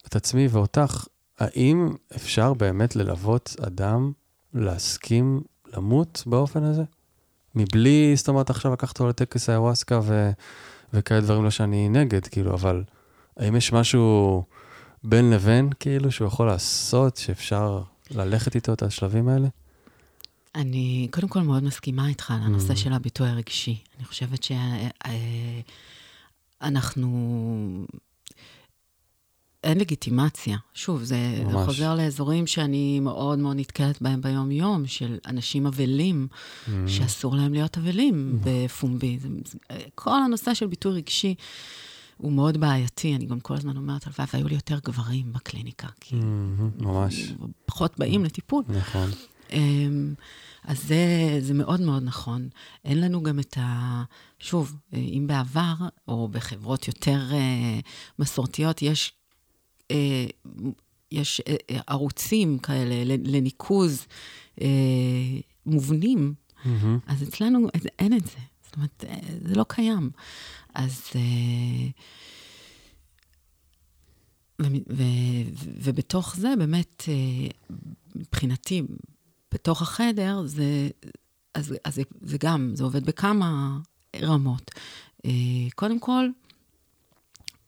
[0.07, 1.07] את עצמי ואותך,
[1.39, 4.13] האם אפשר באמת ללוות אדם
[4.55, 5.43] להסכים
[5.77, 6.83] למות באופן הזה?
[7.55, 10.31] מבלי, זאת אומרת, עכשיו לקחת אותו לטקס האיוואסקה ו...
[10.93, 12.85] וכאלה דברים, לא שאני נגד, כאילו, אבל
[13.37, 14.45] האם יש משהו
[15.05, 19.49] בין לבין, כאילו, שהוא יכול לעשות, שאפשר ללכת איתו את השלבים האלה?
[20.55, 22.77] אני קודם כל מאוד מסכימה איתך על הנושא mm.
[22.77, 23.79] של הביטוי הרגשי.
[23.97, 24.47] אני חושבת
[26.63, 27.09] שאנחנו
[29.67, 30.57] אין לגיטימציה.
[30.75, 36.71] שוב, זה, זה חוזר לאזורים שאני מאוד מאוד נתקלת בהם ביום-יום, של אנשים אבלים, mm.
[36.87, 38.49] שאסור להם להיות אבלים mm.
[38.49, 39.19] בפומבי.
[39.19, 39.59] זה, זה,
[39.95, 41.35] כל הנושא של ביטוי רגשי
[42.17, 43.17] הוא מאוד בעייתי.
[43.17, 46.17] אני גם כל הזמן אומרת, הלוואי והיו לי יותר גברים בקליניקה, כי...
[46.17, 47.33] Mm-hmm, ממש.
[47.67, 48.65] פחות באים לטיפול.
[48.69, 49.11] נכון.
[49.53, 50.15] אמ,
[50.65, 52.49] אז זה, זה מאוד מאוד נכון.
[52.85, 54.03] אין לנו גם את ה...
[54.39, 55.75] שוב, אם בעבר,
[56.09, 57.87] או בחברות יותר uh,
[58.19, 59.13] מסורתיות, יש
[61.13, 64.07] יש אה, אה, ערוצים כאלה לניקוז
[64.61, 64.67] אה,
[65.67, 66.69] מובנים, mm-hmm.
[67.07, 67.69] אז אצלנו
[67.99, 68.39] אין את זה.
[68.65, 69.19] זאת אומרת, אה,
[69.49, 70.11] זה לא קיים.
[70.75, 71.03] אז...
[71.15, 71.89] אה,
[74.63, 77.49] ו- ו- ובתוך זה, באמת, אה,
[78.15, 78.83] מבחינתי,
[79.55, 80.89] בתוך החדר, זה,
[81.55, 83.79] אז, אז זה, זה גם, זה עובד בכמה
[84.23, 84.71] רמות.
[85.75, 86.29] קודם כל,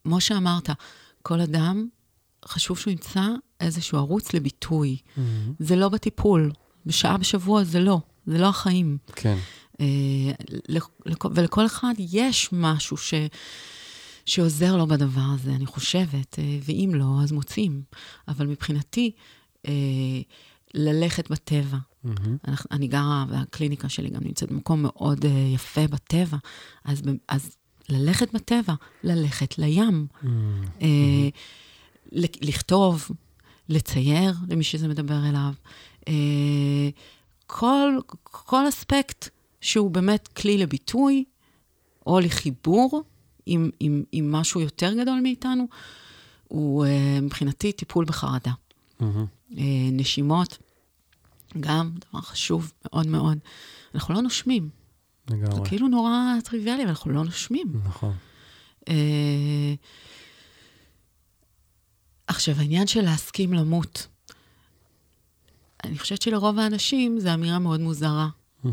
[0.03, 0.71] כמו שאמרת,
[1.23, 1.89] כל אדם
[2.49, 3.27] חשוב שהוא ימצא
[3.61, 4.97] איזשהו ערוץ לביטוי.
[4.97, 5.21] Mm-hmm.
[5.59, 6.53] זה לא בטיפול,
[6.87, 8.99] בשעה בשבוע זה לא, זה לא החיים.
[9.17, 9.37] כן.
[9.81, 9.87] אה,
[11.35, 13.15] ולכל אחד יש משהו ש,
[14.27, 17.83] שעוזר לו בדבר הזה, אני חושבת, אה, ואם לא, אז מוצאים.
[18.29, 19.11] אבל מבחינתי,
[19.67, 19.73] אה,
[20.75, 21.79] ללכת בטבע.
[22.05, 22.29] Mm-hmm.
[22.49, 26.37] אנחנו, אני גרה, והקליניקה שלי גם נמצאת במקום מאוד uh, יפה בטבע,
[26.85, 27.57] אז, אז
[27.89, 30.07] ללכת בטבע, ללכת לים.
[30.13, 30.27] Mm-hmm.
[30.81, 30.85] Uh,
[32.13, 33.11] לכתוב,
[33.69, 35.53] לצייר למי שזה מדבר אליו.
[36.09, 36.89] אה,
[37.47, 39.29] כל, כל אספקט
[39.61, 41.25] שהוא באמת כלי לביטוי,
[42.07, 43.03] או לחיבור
[43.47, 45.69] עם, עם, עם משהו יותר גדול מאיתנו,
[46.49, 48.53] הוא אה, מבחינתי טיפול בחרדה.
[49.01, 49.05] Mm-hmm.
[49.93, 50.59] נשימות,
[51.61, 53.39] גם דבר חשוב מאוד מאוד.
[53.95, 54.69] אנחנו לא נושמים.
[55.31, 55.57] לגמרי.
[55.57, 56.13] זה כאילו נורא
[56.45, 57.73] טריוויאלי, אבל אנחנו לא נושמים.
[57.85, 58.15] נכון.
[62.29, 64.07] עכשיו, העניין של להסכים למות,
[65.85, 68.29] אני חושבת שלרוב האנשים זו אמירה מאוד מוזרה.
[68.65, 68.69] Mm-hmm.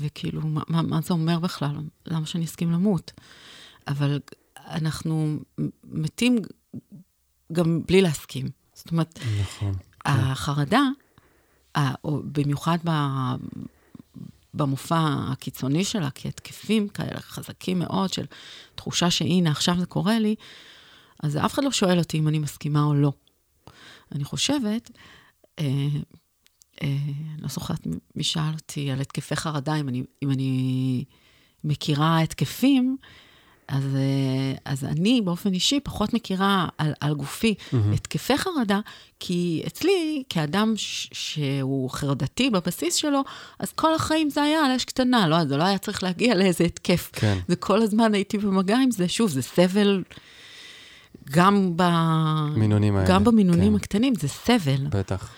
[0.00, 1.76] וכאילו, מה, מה, זה אומר בכלל?
[2.06, 3.12] למה שאני אסכים למות?
[3.88, 4.20] אבל
[4.58, 5.36] אנחנו
[5.84, 6.38] מתים
[7.52, 8.48] גם בלי להסכים.
[8.74, 9.72] זאת אומרת, נכון.
[9.72, 10.10] כן.
[10.10, 10.82] החרדה,
[12.04, 12.90] או במיוחד ב,
[14.54, 18.24] במופע הקיצוני שלה, כהתקפים כאלה חזקים מאוד של
[18.74, 20.34] תחושה שהנה, עכשיו זה קורה לי,
[21.22, 23.12] אז אף אחד לא שואל אותי אם אני מסכימה או לא.
[24.14, 24.90] אני חושבת,
[25.58, 25.64] אה,
[26.82, 26.96] אה,
[27.34, 31.04] אני לא זוכרת מי שאל אותי על התקפי חרדה, אם אני, אם אני
[31.64, 32.96] מכירה התקפים,
[33.68, 37.94] אז, אה, אז אני באופן אישי פחות מכירה על, על גופי mm-hmm.
[37.94, 38.80] התקפי חרדה,
[39.20, 43.22] כי אצלי, כאדם ש, שהוא חרדתי בבסיס שלו,
[43.58, 46.64] אז כל החיים זה היה על אש קטנה, לא, זה לא היה צריך להגיע לאיזה
[46.64, 47.10] התקף.
[47.12, 47.38] כן.
[47.48, 49.08] וכל הזמן הייתי במגע עם זה.
[49.08, 50.02] שוב, זה סבל
[51.30, 51.82] גם, ב...
[52.56, 53.76] מינונים האלה, גם במינונים כן.
[53.76, 54.86] הקטנים, זה סבל.
[54.90, 55.30] בטח.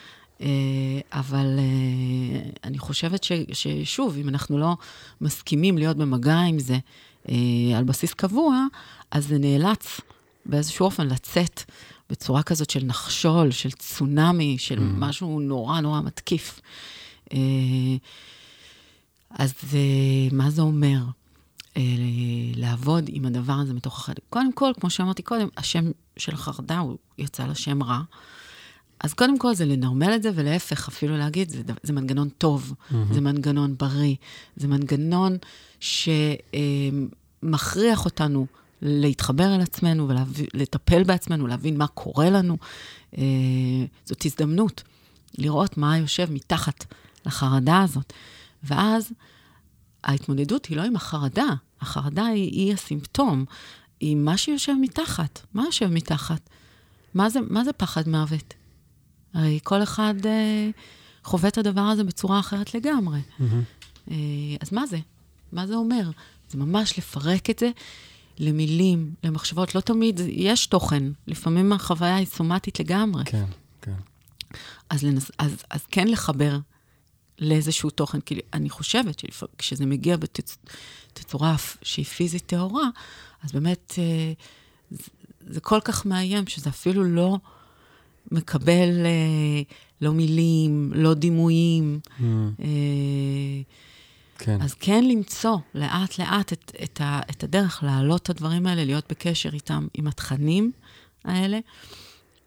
[0.42, 4.76] אה, אבל אה, אני חושבת ש, ששוב, אם אנחנו לא
[5.20, 6.78] מסכימים להיות במגע עם זה
[7.28, 8.66] אה, על בסיס קבוע,
[9.10, 10.00] אז זה נאלץ
[10.46, 11.62] באיזשהו אופן לצאת
[12.10, 14.82] בצורה כזאת של נחשול, של צונאמי, של mm.
[14.82, 16.60] משהו נורא נורא מתקיף.
[19.30, 19.54] אז
[20.32, 20.98] מה זה אומר?
[22.56, 24.22] לעבוד עם הדבר הזה מתוך החדר.
[24.30, 28.00] קודם כל, כמו שאמרתי קודם, השם של החרדה הוא יצא לשם רע.
[29.00, 32.94] אז קודם כל זה לנרמל את זה, ולהפך, אפילו להגיד, זה, זה מנגנון טוב, mm-hmm.
[33.12, 34.14] זה מנגנון בריא,
[34.56, 35.36] זה מנגנון
[37.40, 38.46] שמכריח אותנו
[38.82, 42.56] להתחבר אל עצמנו ולטפל בעצמנו, להבין מה קורה לנו.
[43.18, 43.22] אה,
[44.04, 44.82] זאת הזדמנות
[45.38, 46.84] לראות מה יושב מתחת
[47.26, 48.12] לחרדה הזאת.
[48.64, 49.12] ואז
[50.04, 51.48] ההתמודדות היא לא עם החרדה,
[51.80, 53.44] החרדה היא, היא הסימפטום,
[54.00, 55.40] היא מה שיושב מתחת.
[55.54, 56.50] מה יושב מתחת?
[57.14, 58.54] מה זה, מה זה פחד מוות?
[59.34, 60.70] הרי כל אחד אה,
[61.24, 63.20] חווה את הדבר הזה בצורה אחרת לגמרי.
[63.20, 63.42] Mm-hmm.
[64.10, 64.16] אה,
[64.60, 64.98] אז מה זה?
[65.52, 66.10] מה זה אומר?
[66.48, 67.70] זה ממש לפרק את זה
[68.38, 69.74] למילים, למחשבות.
[69.74, 73.24] לא תמיד יש תוכן, לפעמים החוויה היא סומטית לגמרי.
[73.24, 73.44] כן,
[73.82, 73.94] כן.
[74.90, 76.58] אז, לנס, אז, אז כן לחבר
[77.38, 82.88] לאיזשהו תוכן, כי אני חושבת שכשזה מגיע בתצורה שהיא פיזית טהורה,
[83.42, 84.32] אז באמת אה,
[84.90, 87.38] זה, זה כל כך מאיים, שזה אפילו לא...
[88.30, 89.62] מקבל אה,
[90.00, 92.00] לא מילים, לא דימויים.
[92.04, 92.22] Mm.
[92.60, 92.66] אה,
[94.38, 94.62] כן.
[94.62, 99.50] אז כן למצוא לאט-לאט את, את, ה, את הדרך להעלות את הדברים האלה, להיות בקשר
[99.54, 100.72] איתם, עם התכנים
[101.24, 101.58] האלה.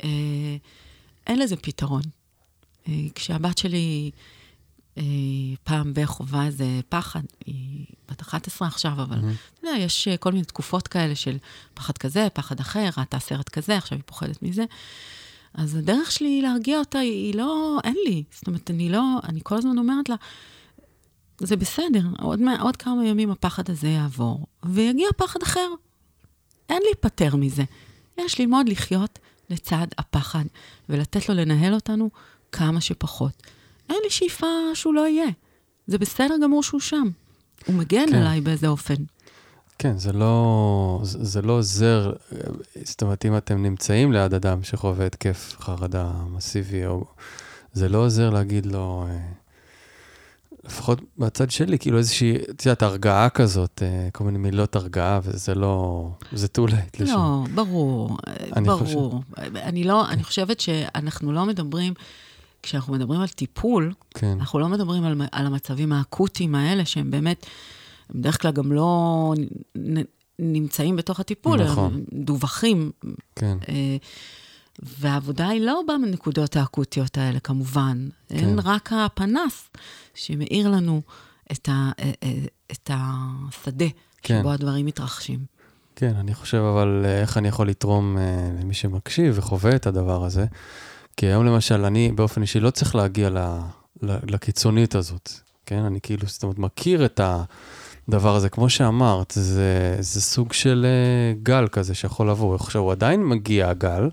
[0.03, 0.09] אה,
[1.27, 2.01] אין לזה פתרון.
[2.87, 4.11] אה, כשהבת שלי
[5.63, 9.59] פעם בחובה איזה פחד, היא בת 11 עכשיו, אבל mm-hmm.
[9.59, 11.37] אתה יודע, יש כל מיני תקופות כאלה של
[11.73, 14.63] פחד כזה, פחד אחר, ראתה סרט כזה, עכשיו היא פוחדת מזה.
[15.53, 18.23] אז הדרך שלי להרגיע אותה היא לא, אין לי.
[18.31, 20.15] זאת אומרת, אני לא, אני כל הזמן אומרת לה,
[21.39, 25.69] זה בסדר, עוד, עוד כמה ימים הפחד הזה יעבור, ויגיע פחד אחר.
[26.69, 27.63] אין להיפטר מזה.
[28.17, 30.43] יש ללמוד לחיות לצד הפחד,
[30.89, 32.09] ולתת לו לנהל אותנו
[32.51, 33.43] כמה שפחות.
[33.89, 35.27] אין לי שאיפה שהוא לא יהיה.
[35.87, 37.07] זה בסדר גמור שהוא שם.
[37.67, 38.15] הוא מגן כן.
[38.15, 38.95] עליי באיזה אופן.
[39.79, 42.13] כן, זה לא, זה, זה לא עוזר,
[42.83, 47.05] זאת אומרת, אם אתם נמצאים ליד אדם שחווה התקף חרדה מסיבי, או,
[47.73, 49.17] זה לא עוזר להגיד לו, אה,
[50.63, 55.55] לפחות בצד שלי, כאילו איזושהי, את יודעת, הרגעה כזאת, אה, כל מיני מילות הרגעה, וזה
[55.55, 57.13] לא, זה too late לשם.
[57.13, 58.17] לא, ברור,
[58.55, 58.79] אני ברור.
[58.79, 59.55] חושב...
[59.55, 60.09] אני לא.
[60.09, 61.93] אני חושבת שאנחנו לא מדברים...
[62.65, 64.37] כשאנחנו מדברים על טיפול, כן.
[64.39, 67.45] אנחנו לא מדברים על, על המצבים האקוטיים האלה, שהם באמת
[68.09, 69.33] בדרך כלל גם לא
[70.39, 71.93] נמצאים בתוך הטיפול, נכון.
[71.93, 72.91] הם דווחים.
[73.35, 73.57] כן.
[73.69, 73.97] אה,
[74.79, 78.07] והעבודה היא לא בנקודות האקוטיות האלה, כמובן.
[78.29, 78.35] כן.
[78.35, 79.69] אין רק הפנס
[80.13, 81.01] שמאיר לנו
[81.51, 83.85] את, ה, אה, אה, את השדה
[84.21, 84.39] כן.
[84.39, 85.39] שבו הדברים מתרחשים.
[85.95, 88.17] כן, אני חושב, אבל איך אני יכול לתרום
[88.61, 90.45] למי שמקשיב וחווה את הדבר הזה?
[91.17, 93.37] כי היום למשל, אני באופן אישי לא צריך להגיע ל,
[94.01, 95.29] ל, לקיצונית הזאת,
[95.65, 95.79] כן?
[95.79, 97.21] אני כאילו, זאת אומרת, מכיר את.
[98.07, 98.49] הדבר הזה.
[98.49, 102.55] כמו שאמרת, זה, זה סוג של uh, גל כזה שיכול לבוא.
[102.55, 104.09] עכשיו, הוא עדיין מגיע הגל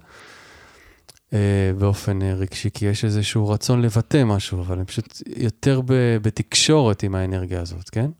[1.31, 1.35] uh,
[1.79, 7.03] באופן uh, רגשי, כי יש איזשהו רצון לבטא משהו, אבל אני פשוט יותר ב, בתקשורת
[7.03, 8.11] עם האנרגיה הזאת, כן?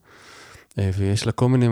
[0.73, 1.67] Uh, ויש לה כל מיני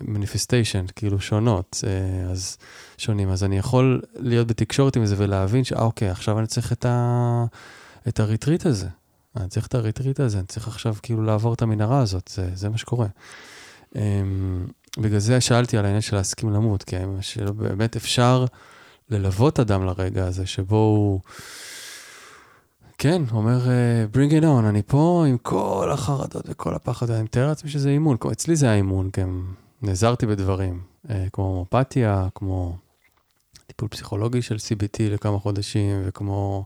[0.00, 2.56] מניפיסטיישן, כאילו שונות, uh, אז
[2.98, 3.30] שונים.
[3.30, 7.44] אז אני יכול להיות בתקשורת עם זה ולהבין שאה, אוקיי, עכשיו אני צריך את, ה,
[8.08, 8.88] את הריטריט הזה.
[9.36, 12.68] אני צריך את הריטריט הזה, אני צריך עכשיו כאילו לעבור את המנהרה הזאת, זה, זה
[12.68, 13.06] מה שקורה.
[13.94, 13.98] Um,
[14.98, 16.96] בגלל זה שאלתי על העניין של להסכים למות, כי
[17.56, 18.44] באמת אפשר
[19.10, 21.20] ללוות אדם לרגע הזה, שבו הוא,
[23.00, 27.46] כן, אומר, uh, bring it on, אני פה עם כל החרדות וכל הפחד, אני מתאר
[27.46, 29.20] לעצמי שזה אימון, אצלי זה האימון, כי
[29.82, 32.76] נעזרתי בדברים, uh, כמו הומופתיה, כמו
[33.66, 36.64] טיפול פסיכולוגי של CBT לכמה חודשים, וכמו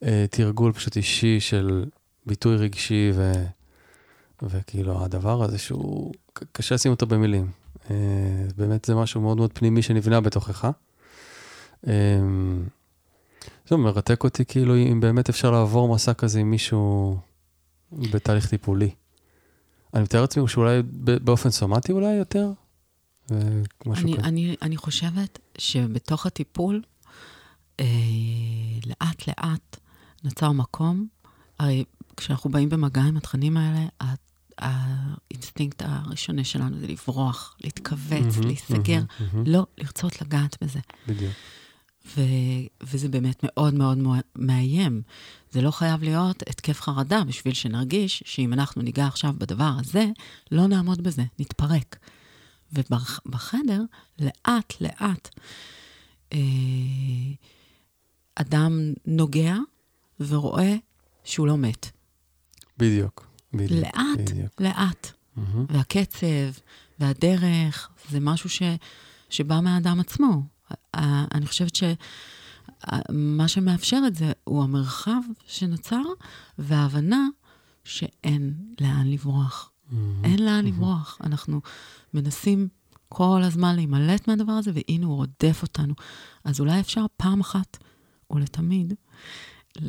[0.00, 1.84] uh, תרגול פשוט אישי של
[2.26, 3.32] ביטוי רגשי, ו,
[4.42, 6.12] וכאילו הדבר הזה שהוא,
[6.52, 7.50] קשה לשים אותו במילים.
[7.84, 7.88] Uh,
[8.56, 10.70] באמת זה משהו מאוד מאוד פנימי שנבנה בתוכך.
[13.72, 17.18] זה מרתק אותי כאילו אם באמת אפשר לעבור מסע כזה עם מישהו
[17.92, 18.90] בתהליך טיפולי.
[19.94, 22.52] אני מתאר לעצמי שאולי באופן סומטי אולי יותר?
[23.86, 26.82] אני, אני, אני חושבת שבתוך הטיפול,
[27.80, 27.86] אה,
[28.86, 29.76] לאט לאט
[30.24, 31.06] נוצר מקום,
[31.58, 31.84] הרי
[32.16, 33.86] כשאנחנו באים במגע עם התכנים האלה,
[34.58, 39.38] האינסטינקט הראשוני שלנו זה לברוח, להתכווץ, mm-hmm, להיסגר, mm-hmm, mm-hmm.
[39.46, 40.80] לא לרצות לגעת בזה.
[41.08, 41.32] בדיוק.
[42.06, 42.20] ו,
[42.82, 43.98] וזה באמת מאוד מאוד
[44.36, 45.02] מאיים.
[45.50, 50.06] זה לא חייב להיות התקף חרדה בשביל שנרגיש שאם אנחנו ניגע עכשיו בדבר הזה,
[50.50, 51.96] לא נעמוד בזה, נתפרק.
[52.72, 53.82] ובחדר,
[54.18, 55.28] לאט-לאט,
[56.32, 56.38] אה,
[58.34, 59.56] אדם נוגע
[60.20, 60.76] ורואה
[61.24, 61.90] שהוא לא מת.
[62.78, 63.70] בדיוק, בדיוק.
[63.72, 64.60] לאט, בדיוק.
[64.60, 65.12] לאט.
[65.36, 65.40] Mm-hmm.
[65.68, 66.60] והקצב
[66.98, 68.62] והדרך, זה משהו ש,
[69.30, 70.42] שבא מהאדם עצמו.
[71.34, 76.02] אני חושבת שמה שמאפשר את זה הוא המרחב שנוצר,
[76.58, 77.26] וההבנה
[77.84, 79.70] שאין לאן לברוח.
[79.72, 79.94] Mm-hmm.
[80.24, 80.68] אין לאן mm-hmm.
[80.68, 81.18] לברוח.
[81.24, 81.60] אנחנו
[82.14, 82.68] מנסים
[83.08, 85.94] כל הזמן להימלט מהדבר הזה, והנה הוא רודף אותנו.
[86.44, 87.76] אז אולי אפשר פעם אחת
[88.30, 88.94] ולתמיד
[89.78, 89.82] אה,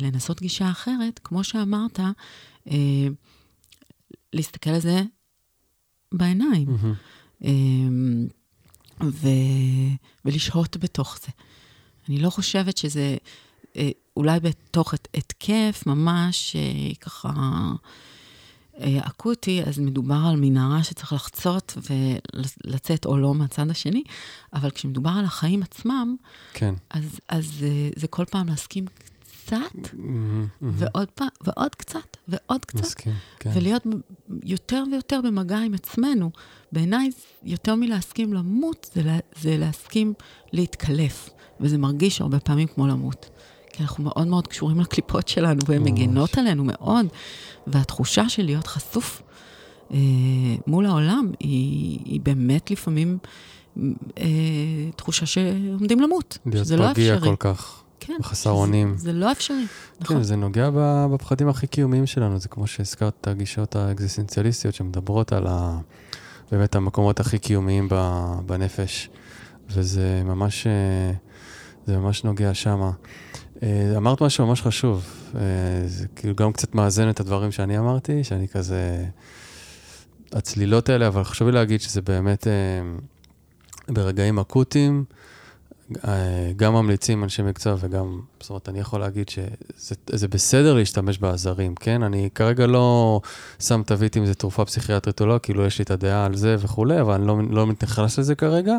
[0.00, 2.00] לנסות גישה אחרת, כמו שאמרת,
[2.70, 3.08] אה,
[4.32, 5.02] להסתכל על זה
[6.12, 6.68] בעיניים.
[6.68, 7.44] Mm-hmm.
[9.02, 9.28] ו...
[10.24, 11.32] ולשהות בתוך זה.
[12.08, 13.16] אני לא חושבת שזה,
[13.76, 17.30] אה, אולי בתוך התקף ממש אה, ככה
[18.80, 21.78] אה, אקוטי, אז מדובר על מנהרה שצריך לחצות
[22.64, 24.02] ולצאת או לא מהצד השני,
[24.52, 26.16] אבל כשמדובר על החיים עצמם,
[26.52, 26.74] כן.
[26.90, 27.64] אז, אז
[27.96, 28.84] זה כל פעם להסכים
[29.48, 29.94] קצת,
[30.62, 32.80] ועוד פעם, ועוד קצת, ועוד קצת.
[32.80, 33.50] מסכים, כן.
[33.54, 33.86] ולהיות
[34.44, 36.30] יותר ויותר במגע עם עצמנו.
[36.72, 37.10] בעיניי,
[37.42, 40.14] יותר מלהסכים למות, זה, לה, זה להסכים
[40.52, 41.30] להתקלף.
[41.60, 43.30] וזה מרגיש הרבה פעמים כמו למות.
[43.72, 47.06] כי אנחנו מאוד מאוד קשורים לקליפות שלנו, והן מגינות עלינו מאוד.
[47.66, 49.22] והתחושה של להיות חשוף
[49.90, 49.98] אה,
[50.66, 53.18] מול העולם, היא, היא באמת לפעמים
[54.18, 54.24] אה,
[54.96, 56.38] תחושה שעומדים למות.
[56.46, 57.82] להיות לא פגיע לא כל כך.
[58.08, 58.22] כן.
[58.22, 58.94] חסר אונים.
[58.96, 59.66] זה, זה לא אפשרי,
[60.00, 60.16] נכון.
[60.16, 60.70] כן, זה נוגע
[61.12, 65.78] בפחדים הכי קיומיים שלנו, זה כמו שהזכרת את הגישות האקזיסטנציאליסטיות שמדברות על ה,
[66.50, 67.88] באמת המקומות הכי קיומיים
[68.46, 69.10] בנפש,
[69.70, 71.12] וזה ממש, אה,
[71.86, 72.90] זה ממש נוגע שמה.
[73.62, 75.40] אה, אמרת משהו ממש חשוב, אה,
[75.86, 79.04] זה כאילו גם קצת מאזן את הדברים שאני אמרתי, שאני כזה,
[80.32, 82.46] הצלילות האלה, אבל חשוב לי להגיד שזה באמת
[83.88, 85.04] ברגעים אקוטיים,
[86.56, 92.02] גם ממליצים אנשי מקצוע וגם, זאת אומרת, אני יכול להגיד שזה בסדר להשתמש בעזרים, כן?
[92.02, 93.20] אני כרגע לא
[93.58, 96.56] שם תווית אם זו תרופה פסיכיאטרית או לא, כאילו יש לי את הדעה על זה
[96.58, 98.76] וכולי, אבל אני לא, לא מתייחס לזה כרגע,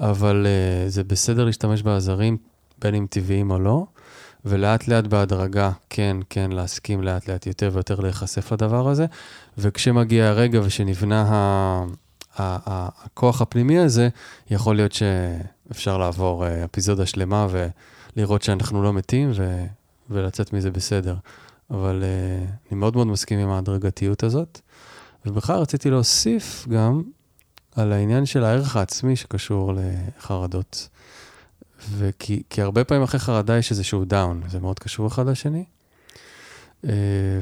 [0.00, 2.36] אבל uh, זה בסדר להשתמש בעזרים,
[2.78, 3.86] בין אם טבעיים או לא,
[4.44, 9.06] ולאט לאט בהדרגה, כן, כן, להסכים לאט לאט יותר ויותר להיחשף לדבר הזה,
[9.58, 11.84] וכשמגיע הרגע ושנבנה ה...
[12.38, 14.08] הכוח הפנימי הזה,
[14.50, 17.46] יכול להיות שאפשר לעבור אה, אפיזודה שלמה
[18.16, 19.64] ולראות שאנחנו לא מתים ו...
[20.10, 21.16] ולצאת מזה בסדר.
[21.70, 24.60] אבל uh, אני מאוד מאוד מסכים עם ההדרגתיות הזאת.
[25.26, 27.02] ובכלל רציתי להוסיף גם
[27.76, 30.88] על העניין של הערך העצמי שקשור לחרדות.
[31.90, 35.64] וכי כי הרבה פעמים אחרי חרדה יש איזשהו דאון, זה מאוד קשור אחד לשני.
[36.84, 36.88] Uh,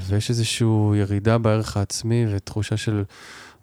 [0.01, 3.05] ויש איזושהי ירידה בערך העצמי ותחושה של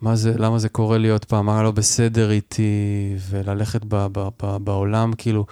[0.01, 4.27] מה זה, למה זה קורה לי עוד פעם, מה לא בסדר איתי, וללכת ב, ב,
[4.43, 5.45] ב, בעולם, כאילו,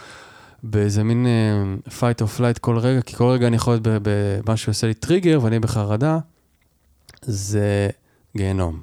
[0.63, 4.65] באיזה מין uh, fight or flight כל רגע, כי כל רגע אני יכול להיות במשהו
[4.65, 6.19] שעושה לי טריגר ואני בחרדה,
[7.21, 7.89] זה
[8.37, 8.81] גיהנום.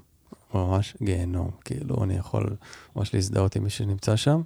[0.55, 2.57] ממש גיהנום, כאילו, אני יכול
[2.97, 4.41] ממש להזדהות עם מי שנמצא שם.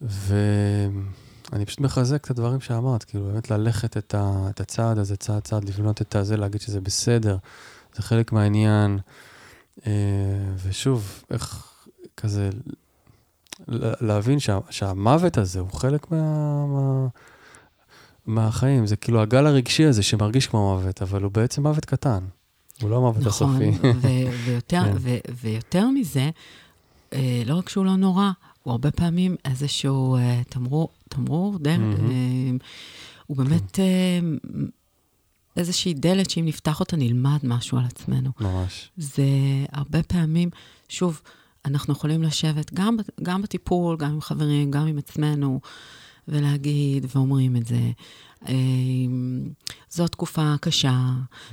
[0.00, 5.42] ואני פשוט מחזק את הדברים שאמרת, כאילו, באמת ללכת את, ה, את הצעד הזה, צעד
[5.42, 7.36] צעד, לבנות את הזה, להגיד שזה בסדר,
[7.94, 8.98] זה חלק מהעניין.
[9.86, 9.92] אה,
[10.62, 11.74] ושוב, איך
[12.16, 12.50] כזה,
[14.00, 17.06] להבין שה, שהמוות הזה הוא חלק מה, מה,
[18.26, 18.86] מהחיים.
[18.86, 22.24] זה כאילו הגל הרגשי הזה שמרגיש כמו מוות, אבל הוא בעצם מוות קטן.
[22.82, 23.70] הוא לא המוות נכון, הסופי.
[23.70, 24.00] נכון,
[24.44, 25.10] ויותר, כן.
[25.42, 26.30] ויותר מזה,
[27.12, 28.30] אה, לא רק שהוא לא נורא,
[28.62, 32.64] הוא הרבה פעמים איזשהו אה, תמרור, תמרור, דרך, mm-hmm.
[33.26, 33.70] הוא באמת...
[33.72, 34.24] כן.
[35.56, 38.30] איזושהי דלת שאם נפתח אותה נלמד משהו על עצמנו.
[38.40, 38.90] ממש.
[38.96, 39.24] זה
[39.72, 40.50] הרבה פעמים,
[40.88, 41.22] שוב,
[41.64, 45.60] אנחנו יכולים לשבת גם, גם בטיפול, גם עם חברים, גם עם עצמנו,
[46.28, 47.90] ולהגיד, ואומרים את זה.
[48.48, 49.48] אמ,
[49.90, 51.00] זו תקופה קשה,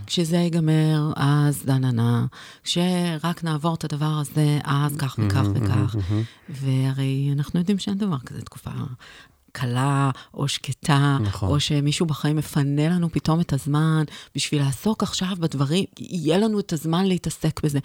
[0.06, 2.26] כשזה ייגמר, אז דננה,
[2.64, 5.96] כשרק נעבור את הדבר הזה, אז כך וכך וכך.
[6.50, 8.72] והרי אנחנו יודעים שאין דבר כזה תקופה
[9.52, 11.50] קלה או שקטה, נכון.
[11.50, 14.04] או שמישהו בחיים מפנה לנו פתאום את הזמן
[14.36, 17.80] בשביל לעסוק עכשיו בדברים, יהיה לנו את הזמן להתעסק בזה.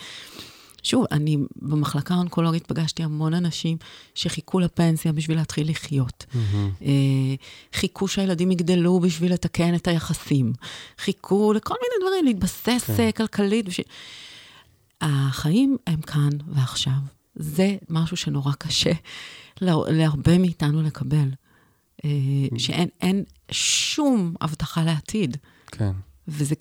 [0.82, 3.76] שוב, אני במחלקה האונקולוגית פגשתי המון אנשים
[4.14, 6.26] שחיכו לפנסיה בשביל להתחיל לחיות.
[6.32, 6.84] Mm-hmm.
[7.72, 10.52] חיכו שהילדים יגדלו בשביל לתקן את היחסים.
[10.98, 13.10] חיכו לכל מיני דברים, להתבסס כן.
[13.10, 13.66] כלכלית.
[13.66, 13.86] בשביל...
[15.00, 16.92] החיים הם כאן ועכשיו,
[17.34, 18.92] זה משהו שנורא קשה
[19.60, 21.28] לה, להרבה מאיתנו לקבל.
[22.04, 22.10] אה,
[22.58, 25.36] שאין אין שום הבטחה לעתיד.
[25.66, 25.92] כן.
[26.28, 26.54] וזה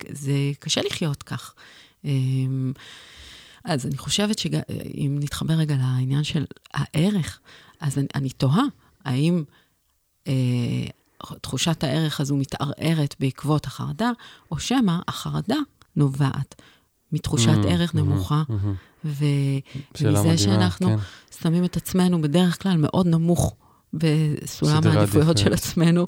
[0.58, 1.54] קשה לחיות כך.
[2.04, 2.10] אה,
[3.64, 7.40] אז אני חושבת שאם נתחבר רגע לעניין של הערך,
[7.80, 8.62] אז אני, אני תוהה,
[9.04, 9.44] האם
[10.28, 10.32] אה,
[11.40, 14.10] תחושת הערך הזו מתערערת בעקבות החרדה,
[14.50, 15.56] או שמא החרדה
[15.96, 16.62] נובעת
[17.12, 19.06] מתחושת mm-hmm, ערך mm-hmm, נמוכה, mm-hmm.
[20.00, 20.96] ומזה שאנחנו כן.
[21.40, 23.54] שמים את עצמנו בדרך כלל מאוד נמוך
[23.98, 26.06] בסולם העדיפויות של עצמנו.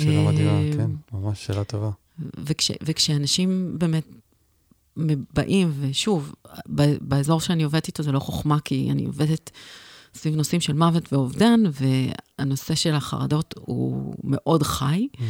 [0.00, 1.90] שאלה מדהימה, אה, כן, ממש שאלה טובה.
[2.38, 4.04] וכש, וכשאנשים באמת
[5.34, 6.34] באים, ושוב,
[7.00, 9.50] באזור שאני עובדת איתו זה לא חוכמה, כי אני עובדת
[10.14, 11.62] סביב נושאים של מוות ואובדן,
[12.38, 15.08] והנושא של החרדות הוא מאוד חי.
[15.12, 15.20] Mm-hmm.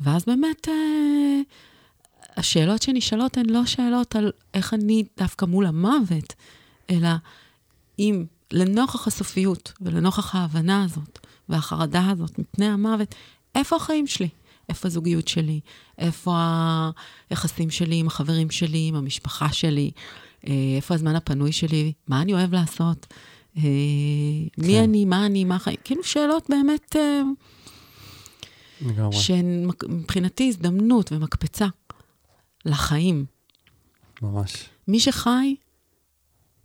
[0.00, 1.40] ואז באמת, אה,
[2.36, 6.34] השאלות שנשאלות הן לא שאלות על איך אני דווקא מול המוות,
[6.90, 7.08] אלא
[7.98, 13.14] אם לנוכח הסופיות ולנוכח ההבנה הזאת והחרדה הזאת מפני המוות,
[13.54, 14.28] איפה החיים שלי?
[14.68, 15.60] איפה הזוגיות שלי?
[15.98, 16.36] איפה
[17.30, 19.90] היחסים שלי עם החברים שלי, עם המשפחה שלי?
[20.46, 21.92] אה, איפה הזמן הפנוי שלי?
[22.08, 23.06] מה אני אוהב לעשות?
[23.56, 23.62] אה,
[24.52, 24.62] כן.
[24.66, 25.76] מי אני, מה אני, מה החיים?
[25.84, 26.96] כאילו שאלות באמת...
[26.96, 27.22] אה,
[28.80, 29.16] לגמרי.
[29.16, 31.66] שהן מבחינתי הזדמנות ומקפצה
[32.64, 33.24] לחיים.
[34.22, 34.68] ממש.
[34.88, 35.56] מי שחי,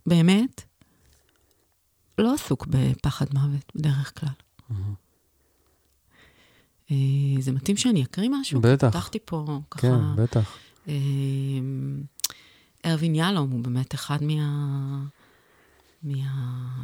[0.06, 0.64] באמת,
[2.22, 4.28] לא עסוק בפחד מוות בדרך כלל.
[6.90, 6.96] אה,
[7.40, 8.60] זה מתאים שאני אקריא משהו?
[8.60, 8.88] בטח.
[8.88, 9.80] פתחתי פה ככה...
[9.80, 10.56] כן, בטח.
[10.88, 10.94] אה,
[12.86, 15.04] ארווין יהלום הוא באמת אחד מה...
[16.02, 16.76] מה...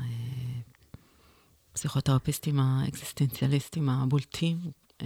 [1.73, 4.59] הפסיכותרפיסטים האקזיסטנציאליסטים הבולטים
[4.99, 5.05] mm-hmm.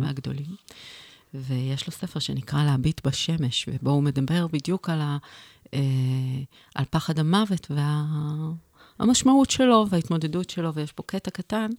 [0.00, 0.56] והגדולים.
[1.34, 5.18] ויש לו ספר שנקרא להביט בשמש, ובו הוא מדבר בדיוק על, ה,
[6.74, 8.04] על פחד המוות וה,
[8.98, 11.70] המשמעות שלו וההתמודדות שלו, ויש פה קטע קטן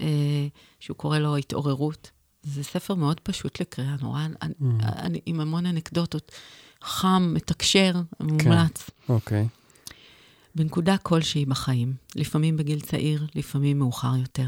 [0.00, 0.46] אה,
[0.80, 2.10] שהוא קורא לו התעוררות.
[2.42, 4.46] זה ספר מאוד פשוט לקריאה, נורא, mm.
[4.82, 6.32] אני, עם המון אנקדוטות.
[6.82, 8.90] חם, מתקשר, מומלץ.
[9.06, 9.48] כן, אוקיי.
[10.54, 14.46] בנקודה כלשהי בחיים, לפעמים בגיל צעיר, לפעמים מאוחר יותר,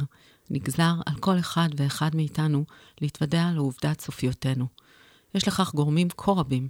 [0.50, 2.64] נגזר על כל אחד ואחד מאיתנו
[3.00, 4.66] להתוודע לעובדת סופיותנו.
[5.34, 6.68] יש לכך גורמים כה רבים,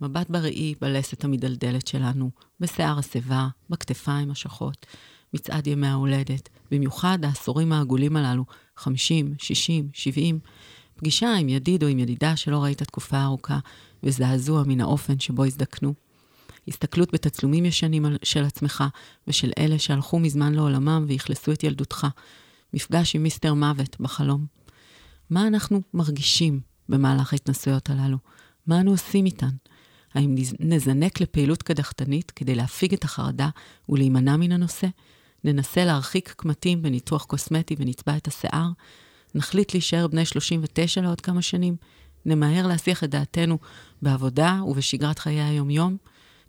[0.00, 2.30] מבט בראי בלסת המדלדלת שלנו,
[2.60, 4.86] בשיער השיבה, בכתפיים השחות,
[5.34, 8.44] מצעד ימי ההולדת, במיוחד העשורים העגולים הללו,
[8.76, 10.38] 50, 60, 70,
[10.96, 13.58] פגישה עם ידיד או עם ידידה שלא ראית תקופה ארוכה,
[14.02, 15.94] וזעזוע מן האופן שבו הזדקנו.
[16.68, 18.84] הסתכלות בתצלומים ישנים של עצמך
[19.28, 22.06] ושל אלה שהלכו מזמן לעולמם ואכלסו את ילדותך.
[22.74, 24.46] מפגש עם מיסטר מוות בחלום.
[25.30, 28.18] מה אנחנו מרגישים במהלך ההתנסויות הללו?
[28.66, 29.50] מה אנו עושים איתן?
[30.14, 33.48] האם נזנק לפעילות קדחתנית כדי להפיג את החרדה
[33.88, 34.86] ולהימנע מן הנושא?
[35.44, 38.68] ננסה להרחיק קמטים בניתוח קוסמטי ונצבע את השיער?
[39.34, 41.76] נחליט להישאר בני 39 לעוד כמה שנים?
[42.24, 43.58] נמהר להסיח את דעתנו
[44.02, 45.96] בעבודה ובשגרת חיי היום-יום?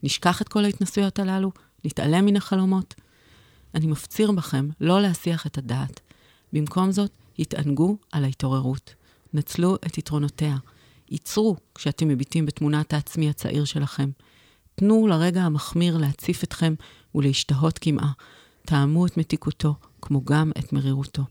[0.03, 1.51] נשכח את כל ההתנסויות הללו?
[1.86, 2.95] נתעלם מן החלומות?
[3.76, 5.99] אני מפציר בכם לא להסיח את הדעת.
[6.53, 8.93] במקום זאת, התענגו על ההתעוררות.
[9.34, 10.58] נצלו את יתרונותיה.
[11.10, 14.10] ייצרו כשאתם מביטים בתמונת העצמי הצעיר שלכם.
[14.76, 16.74] תנו לרגע המחמיר להציף אתכם
[17.16, 18.12] ולהשתהות קמעה.
[18.66, 21.24] טעמו את מתיקותו, כמו גם את מרירותו.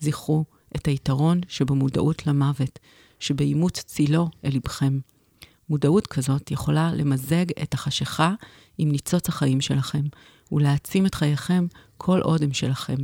[0.00, 0.44] זכרו
[0.76, 2.78] את היתרון שבמודעות למוות,
[3.20, 4.98] שבאימוץ צילו אל לבכם.
[5.68, 8.34] מודעות כזאת יכולה למזג את החשיכה
[8.78, 10.02] עם ניצוץ החיים שלכם,
[10.52, 12.96] ולהעצים את חייכם כל עוד הם שלכם.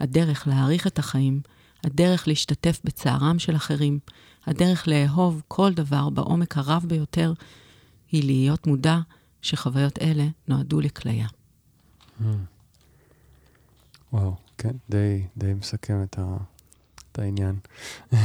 [0.00, 1.40] הדרך להעריך את החיים,
[1.84, 3.98] הדרך להשתתף בצערם של אחרים,
[4.50, 7.32] הדרך לאהוב כל דבר בעומק הרב ביותר,
[8.10, 8.98] היא להיות מודע
[9.42, 11.26] שחוויות אלה נועדו לכליה.
[12.20, 12.24] Mm.
[14.12, 16.36] וואו, כן, די, די מסכם את, ה,
[17.12, 17.58] את העניין.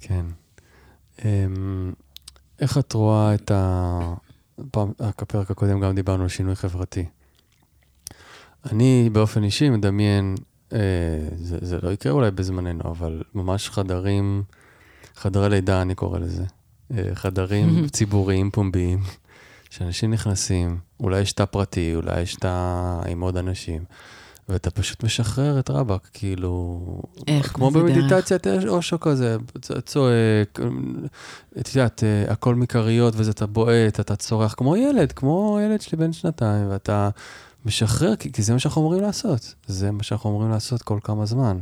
[0.00, 0.26] כן.
[1.18, 1.22] Um,
[2.58, 4.14] איך את רואה את ה...
[4.70, 7.04] פעם, הפרק הקודם גם דיברנו על שינוי חברתי.
[8.72, 10.34] אני באופן אישי מדמיין,
[11.36, 14.42] זה, זה לא יקרה אולי בזמננו, אבל ממש חדרים,
[15.14, 16.44] חדרי לידה אני קורא לזה.
[16.94, 18.98] אה, חדרים ציבוריים פומביים,
[19.70, 23.84] שאנשים נכנסים, אולי יש תא פרטי, אולי יש תא עם עוד אנשים.
[24.48, 26.80] ואתה פשוט משחרר את רבאק, כאילו...
[27.28, 27.52] איך?
[27.52, 29.36] כמו במדיטציית אושו כזה,
[29.84, 30.60] צועק,
[31.60, 35.98] את יודעת, אה, הכל מכריות וזה, אתה בועט, אתה צורח כמו ילד, כמו ילד שלי
[35.98, 37.10] בן שנתיים, ואתה
[37.64, 39.54] משחרר, כי, כי זה מה שאנחנו אמורים לעשות.
[39.66, 41.58] זה מה שאנחנו אמורים לעשות כל כמה זמן.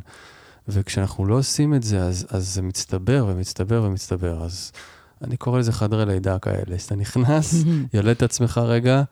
[0.68, 4.44] וכשאנחנו לא עושים את זה, אז, אז זה מצטבר ומצטבר ומצטבר.
[4.44, 4.72] אז
[5.24, 7.54] אני קורא לזה חדרי לידה כאלה, שאתה נכנס,
[7.94, 9.02] יולד את עצמך רגע,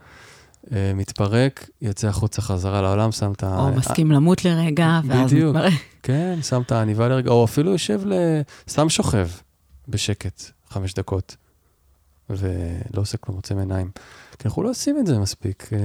[0.72, 3.59] אה, מתפרק, יוצא החוצה חזרה לעולם, שם את ה...
[3.59, 5.57] או מסכים למות לרגע, ואז בדיוק.
[5.57, 5.72] מתפרק.
[6.03, 8.12] כן, שם את העניבה לרגע, או אפילו יושב ל...
[8.68, 9.28] סתם שוכב
[9.89, 11.36] בשקט, חמש דקות,
[12.30, 12.47] ולא
[12.97, 13.91] עושה כלום, עוצם עיניים.
[14.39, 15.78] כי אנחנו לא עושים את זה מספיק, אה,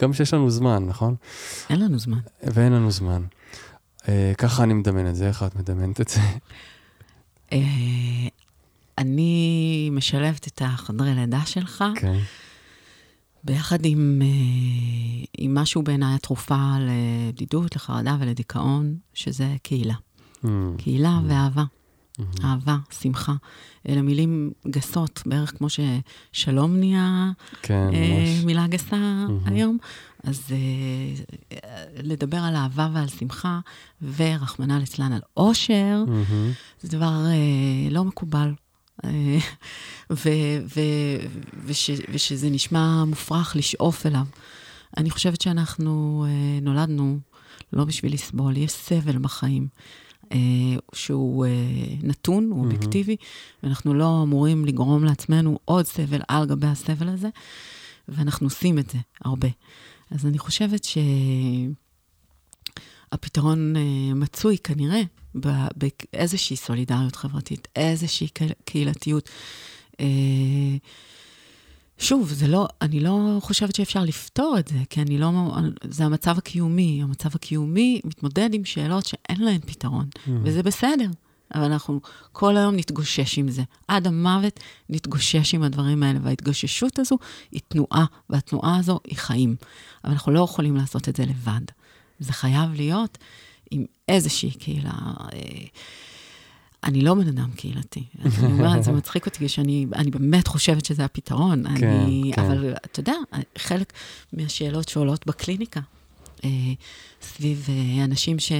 [0.00, 1.14] גם כשיש לנו זמן, נכון?
[1.70, 2.18] אין לנו זמן.
[2.42, 3.22] ואין לנו זמן.
[4.08, 6.20] אה, ככה אני מדמיין את זה, איך את מדמיינת את זה?
[7.52, 7.58] אה,
[8.98, 12.18] אני משלבת את החדרי לידה שלך, כן.
[13.44, 19.94] ביחד עם, אה, עם משהו בעיניי התרופה לבדידות, לחרדה ולדיכאון, שזה קהילה.
[20.44, 20.48] Mm,
[20.78, 21.30] קהילה Mm.
[21.30, 21.64] ואהבה.
[22.20, 22.44] Mhm.
[22.44, 23.34] אהבה, שמחה.
[23.88, 27.30] אלה מילים גסות, בערך כמו ששלום נהיה
[27.62, 28.40] כן, אה.
[28.44, 29.38] מילה גסה מהמם.
[29.46, 29.78] היום.
[30.24, 30.56] אז אה,
[31.64, 33.60] אה, לדבר על אהבה ועל שמחה,
[34.16, 36.52] ורחמנא ליצלן על אושר, מהמם.
[36.82, 38.52] זה דבר אה, לא מקובל.
[39.04, 39.10] אה,
[40.10, 41.26] ו- ו-
[41.66, 44.26] וש- ושזה נשמע מופרך לשאוף אליו.
[44.96, 47.18] אני חושבת שאנחנו אה, נולדנו
[47.72, 49.68] לא בשביל לסבול, יש סבל בחיים.
[50.32, 50.38] אה,
[50.94, 51.50] שהוא אה,
[52.02, 52.64] נתון, הוא.
[52.64, 53.16] אובייקטיבי,
[53.62, 57.28] ואנחנו לא אמורים לגרום לעצמנו עוד סבל על גבי הסבל הזה,
[58.08, 59.48] ואנחנו עושים את זה הרבה.
[60.10, 60.86] אז אני חושבת
[63.12, 63.82] שהפתרון אה,
[64.14, 65.02] מצוי כנראה
[65.34, 69.30] באיזושהי סולידריות חברתית, איזושהי קה- קהילתיות.
[71.98, 75.30] שוב, זה לא, אני לא חושבת שאפשר לפתור את זה, כי אני לא,
[75.84, 77.00] זה המצב הקיומי.
[77.02, 80.30] המצב הקיומי מתמודד עם שאלות שאין להן פתרון, Mm.
[80.42, 81.08] וזה בסדר.
[81.54, 82.00] אבל אנחנו
[82.32, 83.62] כל היום נתגושש עם זה.
[83.88, 87.18] עד המוות נתגושש עם הדברים האלה, וההתגוששות הזו
[87.52, 89.56] היא תנועה, והתנועה הזו היא חיים.
[90.04, 91.60] אבל אנחנו לא יכולים לעשות את זה לבד.
[92.18, 93.18] זה חייב להיות
[93.70, 94.90] עם איזושהי קהילה.
[95.32, 95.38] אה,
[96.86, 98.04] אני לא בן אדם קהילתי.
[98.24, 101.76] אני אומרת, זה מצחיק אותי, שאני אני באמת חושבת שזה הפתרון.
[101.78, 102.42] כן, אני, כן.
[102.42, 103.14] אבל אתה יודע,
[103.58, 103.92] חלק
[104.32, 105.80] מהשאלות שעולות בקליניקה,
[106.44, 106.50] אה,
[107.22, 108.52] סביב אה, אנשים ש,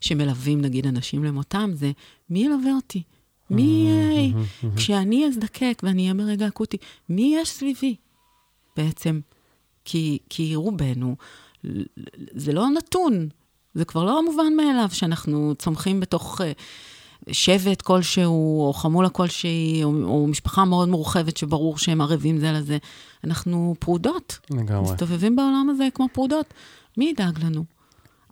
[0.00, 1.92] שמלווים, נגיד, אנשים למותם, זה
[2.30, 3.02] מי ילווה אותי?
[3.50, 4.76] מי, אה, מהמם, מהמם.
[4.76, 6.76] כשאני אזדקק ואני אהיה ברגע אקוטי,
[7.08, 7.96] מי יש סביבי
[8.76, 9.20] בעצם?
[9.84, 11.16] כי, כי רובנו,
[12.34, 13.28] זה לא נתון,
[13.74, 16.52] זה כבר לא המובן מאליו שאנחנו צומחים בתוך אה,
[17.32, 22.78] שבט כלשהו, או חמולה כלשהי, או, או משפחה מאוד מורחבת שברור שהם ערבים זה לזה.
[23.24, 24.92] אנחנו פרודות, לגמרי.
[24.92, 26.54] מסתובבים בעולם הזה כמו פרודות.
[26.96, 27.64] מי ידאג לנו?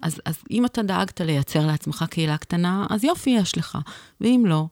[0.03, 3.79] אז, אז אם אתה דאגת לייצר לעצמך קהילה קטנה, אז יופי יש לך,
[4.21, 4.67] ואם לא,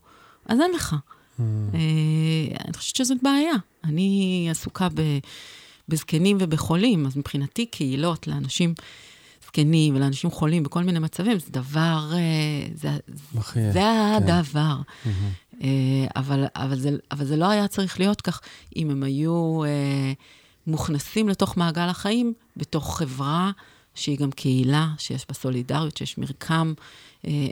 [0.46, 0.92] אז אין לך.
[0.92, 1.42] Mm.
[1.74, 3.54] אה, אני חושבת שזאת בעיה.
[3.84, 5.00] אני עסוקה ב,
[5.88, 8.74] בזקנים ובחולים, אז מבחינתי קהילות לאנשים
[9.50, 12.18] זקנים ולאנשים חולים בכל מיני מצבים, זה דבר, אה,
[12.74, 12.88] זה,
[13.34, 13.72] מחיה.
[13.72, 14.22] זה כן.
[14.30, 14.76] הדבר.
[15.62, 15.68] אה,
[16.16, 18.40] אבל, אבל, זה, אבל זה לא היה צריך להיות כך
[18.76, 20.12] אם הם היו אה,
[20.66, 23.50] מוכנסים לתוך מעגל החיים, בתוך חברה
[23.94, 26.72] שהיא גם קהילה, שיש בה סולידריות, שיש מרקם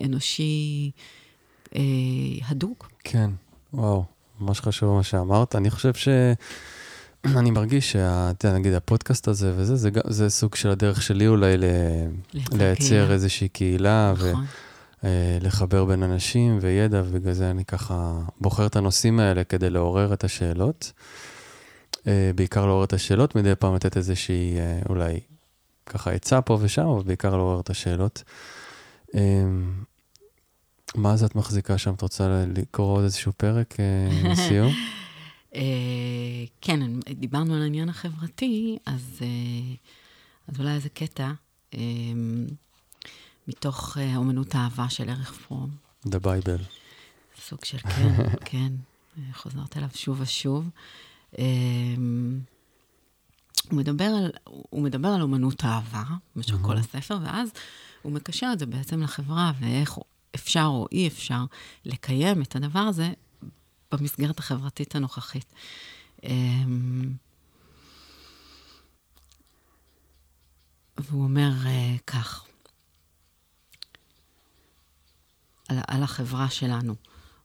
[0.05, 0.90] אנושי
[2.49, 2.90] הדוק.
[3.05, 3.30] כן,
[3.72, 4.05] וואו,
[4.40, 5.57] ממש חשוב מה שאמרת.
[5.57, 6.09] אני חושב ש...
[7.40, 8.30] אני מרגיש שה...
[8.30, 11.64] אתה יודע, נגיד הפודקאסט הזה וזה, זה, גם- זה סוג של הדרך שלי אולי ל...
[12.52, 13.12] לייצר קהילה.
[13.12, 14.44] איזושהי קהילה נכון.
[15.40, 20.24] ולחבר בין אנשים וידע, ובגלל זה אני ככה בוחר את הנושאים האלה כדי לעורר את
[20.24, 20.92] השאלות.
[22.06, 25.20] אה, בעיקר לעורר את השאלות, מדי פעם לתת איזושהי אה, אולי
[25.86, 28.22] ככה עצה פה ושם, אבל בעיקר לעורר את השאלות.
[29.14, 29.20] אה,
[30.94, 31.94] מה זה את מחזיקה שם?
[31.94, 34.72] את רוצה לקרוא עוד איזשהו פרק אה, לסיום?
[35.55, 35.61] אה,
[36.61, 39.74] כן, דיברנו על העניין החברתי, אז, אה,
[40.49, 41.32] אז אולי איזה קטע
[41.74, 41.80] אה,
[43.49, 45.70] מתוך אומנות האהבה של ערך פרום.
[46.07, 46.62] The Bible.
[47.40, 48.14] סוג של כן,
[48.51, 48.72] כן,
[49.32, 50.68] חוזרת אליו שוב ושוב.
[53.70, 56.05] הוא מדבר על, הוא מדבר על אומנות האהבה
[56.36, 57.51] במשך כל הספר, ואז
[58.03, 59.99] הוא מקשר את זה בעצם לחברה, ואיך
[60.34, 61.44] אפשר או אי אפשר
[61.84, 63.12] לקיים את הדבר הזה
[63.93, 65.55] במסגרת החברתית הנוכחית.
[66.24, 67.12] אמ,
[70.99, 72.45] והוא אומר אה, כך,
[75.68, 76.95] על, על החברה שלנו.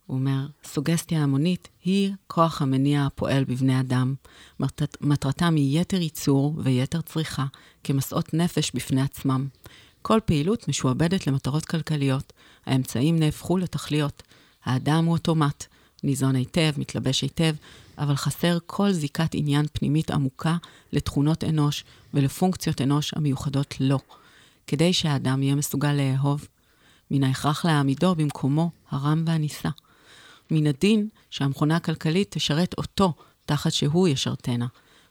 [0.05, 4.15] הוא אומר, סוגסטיה המונית היא כוח המניע הפועל בבני אדם.
[4.59, 7.45] מטרת, מטרתם היא יתר ייצור ויתר צריכה,
[7.83, 9.47] כמסעות נפש בפני עצמם.
[10.01, 12.33] כל פעילות משועבדת למטרות כלכליות.
[12.65, 14.23] האמצעים נהפכו לתכליות.
[14.65, 15.65] האדם הוא אוטומט,
[16.03, 17.55] ניזון היטב, מתלבש היטב,
[17.97, 20.57] אבל חסר כל זיקת עניין פנימית עמוקה
[20.91, 21.83] לתכונות אנוש
[22.13, 23.99] ולפונקציות אנוש המיוחדות לו.
[24.67, 26.47] כדי שהאדם יהיה מסוגל לאהוב,
[27.11, 29.69] מן ההכרח להעמידו במקומו הרם והנישא.
[30.51, 33.13] מן הדין שהמכונה הכלכלית תשרת אותו
[33.45, 34.67] תחת שהוא ישרתנה.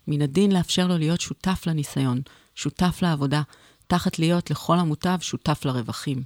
[0.09, 2.20] מן הדין לאפשר לו להיות שותף לניסיון,
[2.55, 3.43] שותף לעבודה,
[3.86, 6.22] תחת להיות לכל המוטב שותף לרווחים.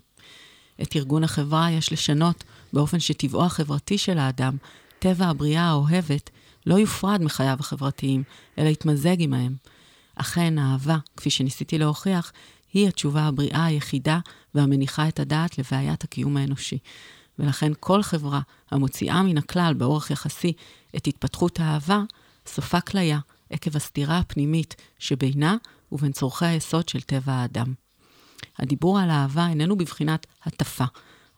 [0.82, 2.44] את ארגון החברה יש לשנות
[2.76, 4.56] באופן שטבעו החברתי של האדם,
[4.98, 6.30] טבע הבריאה האוהבת,
[6.66, 8.22] לא יופרד מחייו החברתיים,
[8.58, 9.56] אלא יתמזג עמהם.
[10.14, 12.32] אכן, האהבה, כפי שניסיתי להוכיח,
[12.72, 14.18] היא התשובה הבריאה היחידה
[14.54, 16.78] והמניחה את הדעת לבעיית הקיום האנושי.
[17.38, 20.52] ולכן כל חברה המוציאה מן הכלל באורח יחסי
[20.96, 22.02] את התפתחות האהבה,
[22.46, 23.18] סופה כליה
[23.50, 25.56] עקב הסתירה הפנימית שבינה
[25.92, 27.74] ובין צורכי היסוד של טבע האדם.
[28.58, 30.84] הדיבור על אהבה איננו בבחינת הטפה,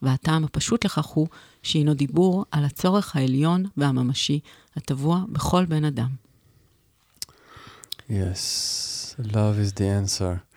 [0.03, 1.27] והטעם הפשוט לכך הוא
[1.63, 4.41] שהינו דיבור על הצורך העליון והממשי
[4.77, 6.09] הטבוע בכל בן אדם.
[8.09, 10.49] Yes, love is the answer.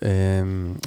[0.00, 0.02] Um,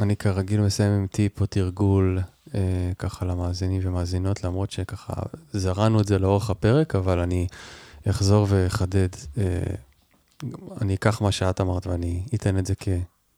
[0.02, 2.52] אני כרגיל מסיים עם טיפ או תרגול uh,
[3.00, 5.14] ככה למאזינים ומאזינות, למרות שככה
[5.54, 7.48] זרענו את זה לאורך הפרק, אבל אני
[8.10, 9.10] אחזור ואחדד.
[9.14, 9.38] Uh,
[10.82, 12.88] אני אקח מה שאת אמרת ואני אתן את זה כ,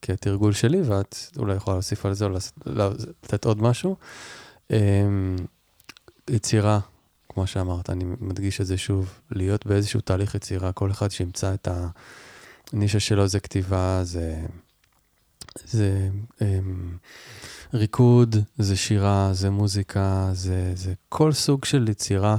[0.01, 2.29] כתרגול שלי, ואת אולי יכולה להוסיף על זה או
[2.65, 3.95] לתת עוד משהו.
[4.71, 4.75] Um,
[6.29, 6.79] יצירה,
[7.29, 11.67] כמו שאמרת, אני מדגיש את זה שוב, להיות באיזשהו תהליך יצירה, כל אחד שימצא את
[12.73, 14.45] הנישה שלו זה כתיבה, זה,
[15.65, 16.09] זה
[16.39, 16.43] um,
[17.73, 22.37] ריקוד, זה שירה, זה מוזיקה, זה, זה כל סוג של יצירה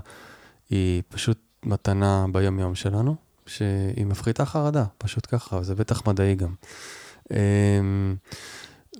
[0.71, 3.17] היא פשוט מתנה ביום-יום שלנו,
[3.47, 6.55] שהיא מפחיתה חרדה, פשוט ככה, וזה בטח מדעי גם.
[7.25, 7.37] Um,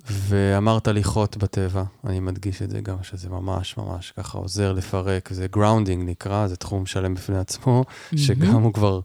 [0.09, 5.47] ואמרת הליכות בטבע, אני מדגיש את זה גם, שזה ממש ממש ככה עוזר לפרק, זה
[5.47, 8.17] grounding נקרא, זה תחום שלם בפני עצמו, mm-hmm.
[8.17, 8.99] שגם הוא כבר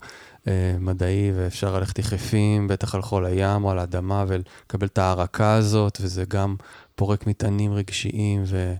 [0.47, 5.53] אה, מדעי ואפשר ללכת יחפים, בטח על חול הים או על האדמה ולקבל את ההארקה
[5.53, 6.55] הזאת, וזה גם
[6.95, 8.73] פורק מטענים רגשיים ו,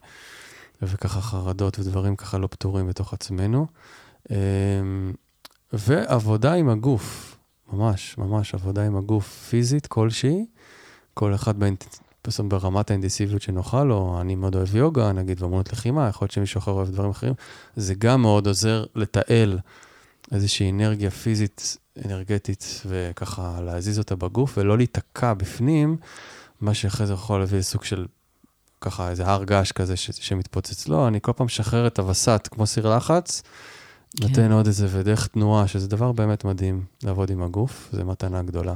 [0.81, 3.67] וככה חרדות ודברים ככה לא פתורים בתוך עצמנו.
[4.31, 4.37] אה,
[5.73, 7.37] ועבודה עם הגוף,
[7.73, 10.45] ממש, ממש עבודה עם הגוף פיזית כלשהי.
[11.13, 11.59] כל אחד
[12.21, 16.59] פשוט ברמת האינטנסיביות שנוחה לו, אני מאוד אוהב יוגה, נגיד, ואמנות לחימה, יכול להיות שמישהו
[16.59, 17.33] אחר אוהב דברים אחרים,
[17.75, 19.59] זה גם מאוד עוזר לתעל
[20.31, 25.97] איזושהי אנרגיה פיזית, אנרגטית, וככה להזיז אותה בגוף, ולא להיתקע בפנים,
[26.61, 28.05] מה שאחרי זה יכול להביא לסוג של,
[28.81, 30.87] ככה, איזה הר געש כזה ש- שמתפוצץ.
[30.87, 33.41] לא, אני כל פעם משחרר את הווסת כמו סיר לחץ,
[34.17, 34.27] כן.
[34.27, 38.75] נותן עוד איזה, ודרך תנועה, שזה דבר באמת מדהים לעבוד עם הגוף, זו מתנה גדולה.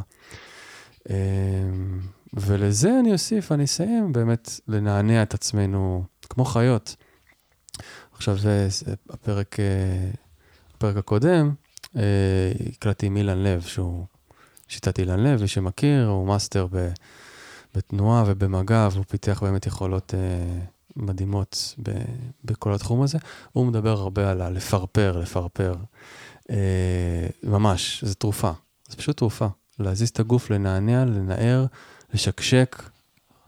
[2.36, 6.96] ולזה אני אוסיף, אני אסיים באמת לנענע את עצמנו כמו חיות.
[8.14, 8.68] עכשיו, זה
[9.10, 10.10] הפרק, אה,
[10.76, 11.54] הפרק הקודם,
[11.96, 14.06] אה, הקלטתי עם אילן לב, שהוא
[14.68, 16.90] שיטת אילן לב, מי שמכיר, הוא מאסטר ב,
[17.76, 20.66] בתנועה ובמגע, והוא פיתח באמת יכולות אה,
[20.96, 21.92] מדהימות ב,
[22.44, 23.18] בכל התחום הזה.
[23.52, 25.76] הוא מדבר הרבה על הלפרפר, לפרפר.
[27.44, 28.52] ממש, זו תרופה,
[28.90, 29.48] זו פשוט תרופה.
[29.80, 31.66] להזיז את הגוף, לנענע, לנער,
[32.16, 32.84] לשקשק,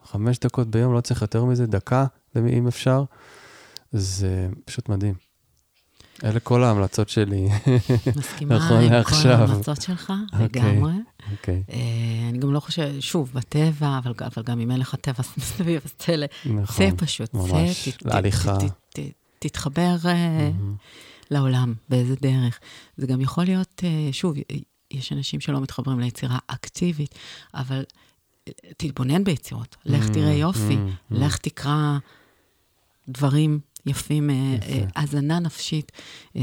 [0.06, 2.06] חמש דקות ביום, לא צריך יותר מזה, דקה,
[2.36, 3.04] אם אפשר.
[3.92, 5.14] זה פשוט מדהים.
[6.24, 7.48] אלה כל ההמלצות שלי.
[8.18, 9.04] מסכימה נכון עם.
[9.04, 10.94] כל ההמלצות שלך, okay, לגמרי.
[11.32, 11.64] אוקיי.
[11.70, 11.78] אה,
[12.30, 15.94] אני גם לא חושבת, שוב, בטבע, אבל, אבל גם אם אין לך טבע סביב, אז
[15.98, 16.16] צא,
[16.46, 18.58] נכון, צא פשוט, ממש, להליכה.
[19.40, 20.84] תתחבר mm-hmm.
[21.32, 22.60] לעולם באיזה דרך.
[22.98, 24.36] זה גם יכול להיות, אה, שוב,
[24.92, 27.16] יש אנשים שלא מתחברים ליצירה אקטיבית,
[27.54, 27.84] אבל
[28.78, 31.18] תתבונן ביצירות, לך mm, תראה יופי, mm, mm.
[31.18, 31.98] לך תקרא
[33.08, 35.92] דברים יפים, אה, אה, האזנה נפשית,
[36.36, 36.42] אה,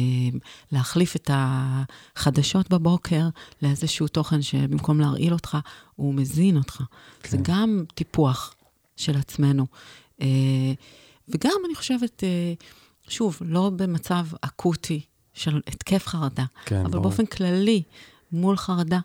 [0.72, 3.28] להחליף את החדשות בבוקר
[3.62, 5.58] לאיזשהו תוכן שבמקום להרעיל אותך,
[5.96, 6.82] הוא מזין אותך.
[7.22, 7.30] כן.
[7.30, 8.54] זה גם טיפוח
[8.96, 9.66] של עצמנו.
[11.28, 12.22] וגם, אני חושבת,
[13.08, 15.00] שוב, לא במצב אקוטי
[15.34, 17.02] של התקף חרדה, כן, אבל ברור.
[17.02, 17.82] באופן כללי,
[18.32, 19.00] מול חרדה,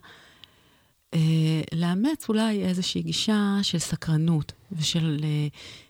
[1.73, 5.47] לאמץ אולי איזושהי גישה של סקרנות ושל אה,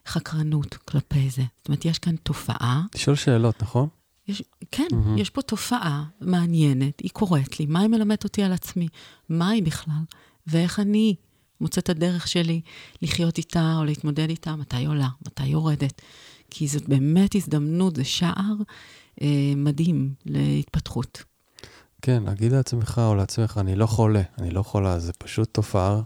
[0.07, 1.43] חקרנות כלפי זה.
[1.57, 2.81] זאת אומרת, יש כאן תופעה.
[2.95, 3.87] לשאול שאלות, נכון?
[4.27, 5.19] יש, כן, mm-hmm.
[5.21, 8.87] יש פה תופעה מעניינת, היא קוראת לי, מה היא מלמדת אותי על עצמי?
[9.29, 10.03] מה היא בכלל?
[10.47, 11.15] ואיך אני
[11.61, 12.61] מוצאת את הדרך שלי
[13.01, 16.01] לחיות איתה או להתמודד איתה, מתי היא עולה, מתי היא יורדת.
[16.49, 18.55] כי זאת באמת הזדמנות, זה שער
[19.21, 21.23] אה, מדהים להתפתחות.
[22.01, 26.01] כן, להגיד לעצמך או לעצמך, אני לא חולה, אני לא חולה, זה פשוט תופעה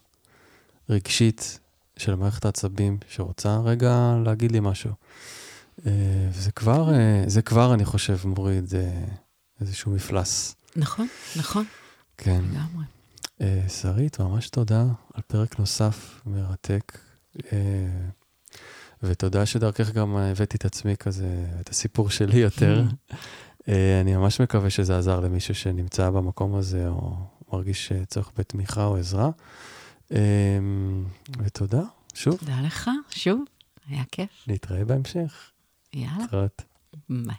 [0.90, 1.60] רגשית
[1.98, 4.92] של מערכת העצבים שרוצה רגע להגיד לי משהו.
[5.86, 5.92] אה,
[6.32, 9.06] וזה כבר, אה, זה כבר, אני חושב, מוריד אה,
[9.62, 10.56] איזשהו מפלס.
[10.76, 11.66] נכון, נכון.
[12.18, 12.42] כן.
[12.52, 12.86] לגמרי.
[13.68, 16.98] שרית, ממש תודה על פרק נוסף מרתק.
[19.04, 22.84] ותודה שדרכך גם הבאתי את עצמי כזה, את הסיפור שלי יותר.
[23.68, 27.16] אני ממש מקווה שזה עזר למישהו שנמצא במקום הזה, או
[27.54, 29.30] מרגיש אה, צורך בתמיכה או עזרה.
[30.12, 30.18] אמ,
[31.38, 31.82] ותודה,
[32.14, 32.38] שוב.
[32.40, 33.44] תודה לך, שוב,
[33.88, 34.30] היה כיף.
[34.48, 35.52] נתראה בהמשך.
[35.94, 36.62] יאללה, להתראות.
[37.10, 37.36] ביי.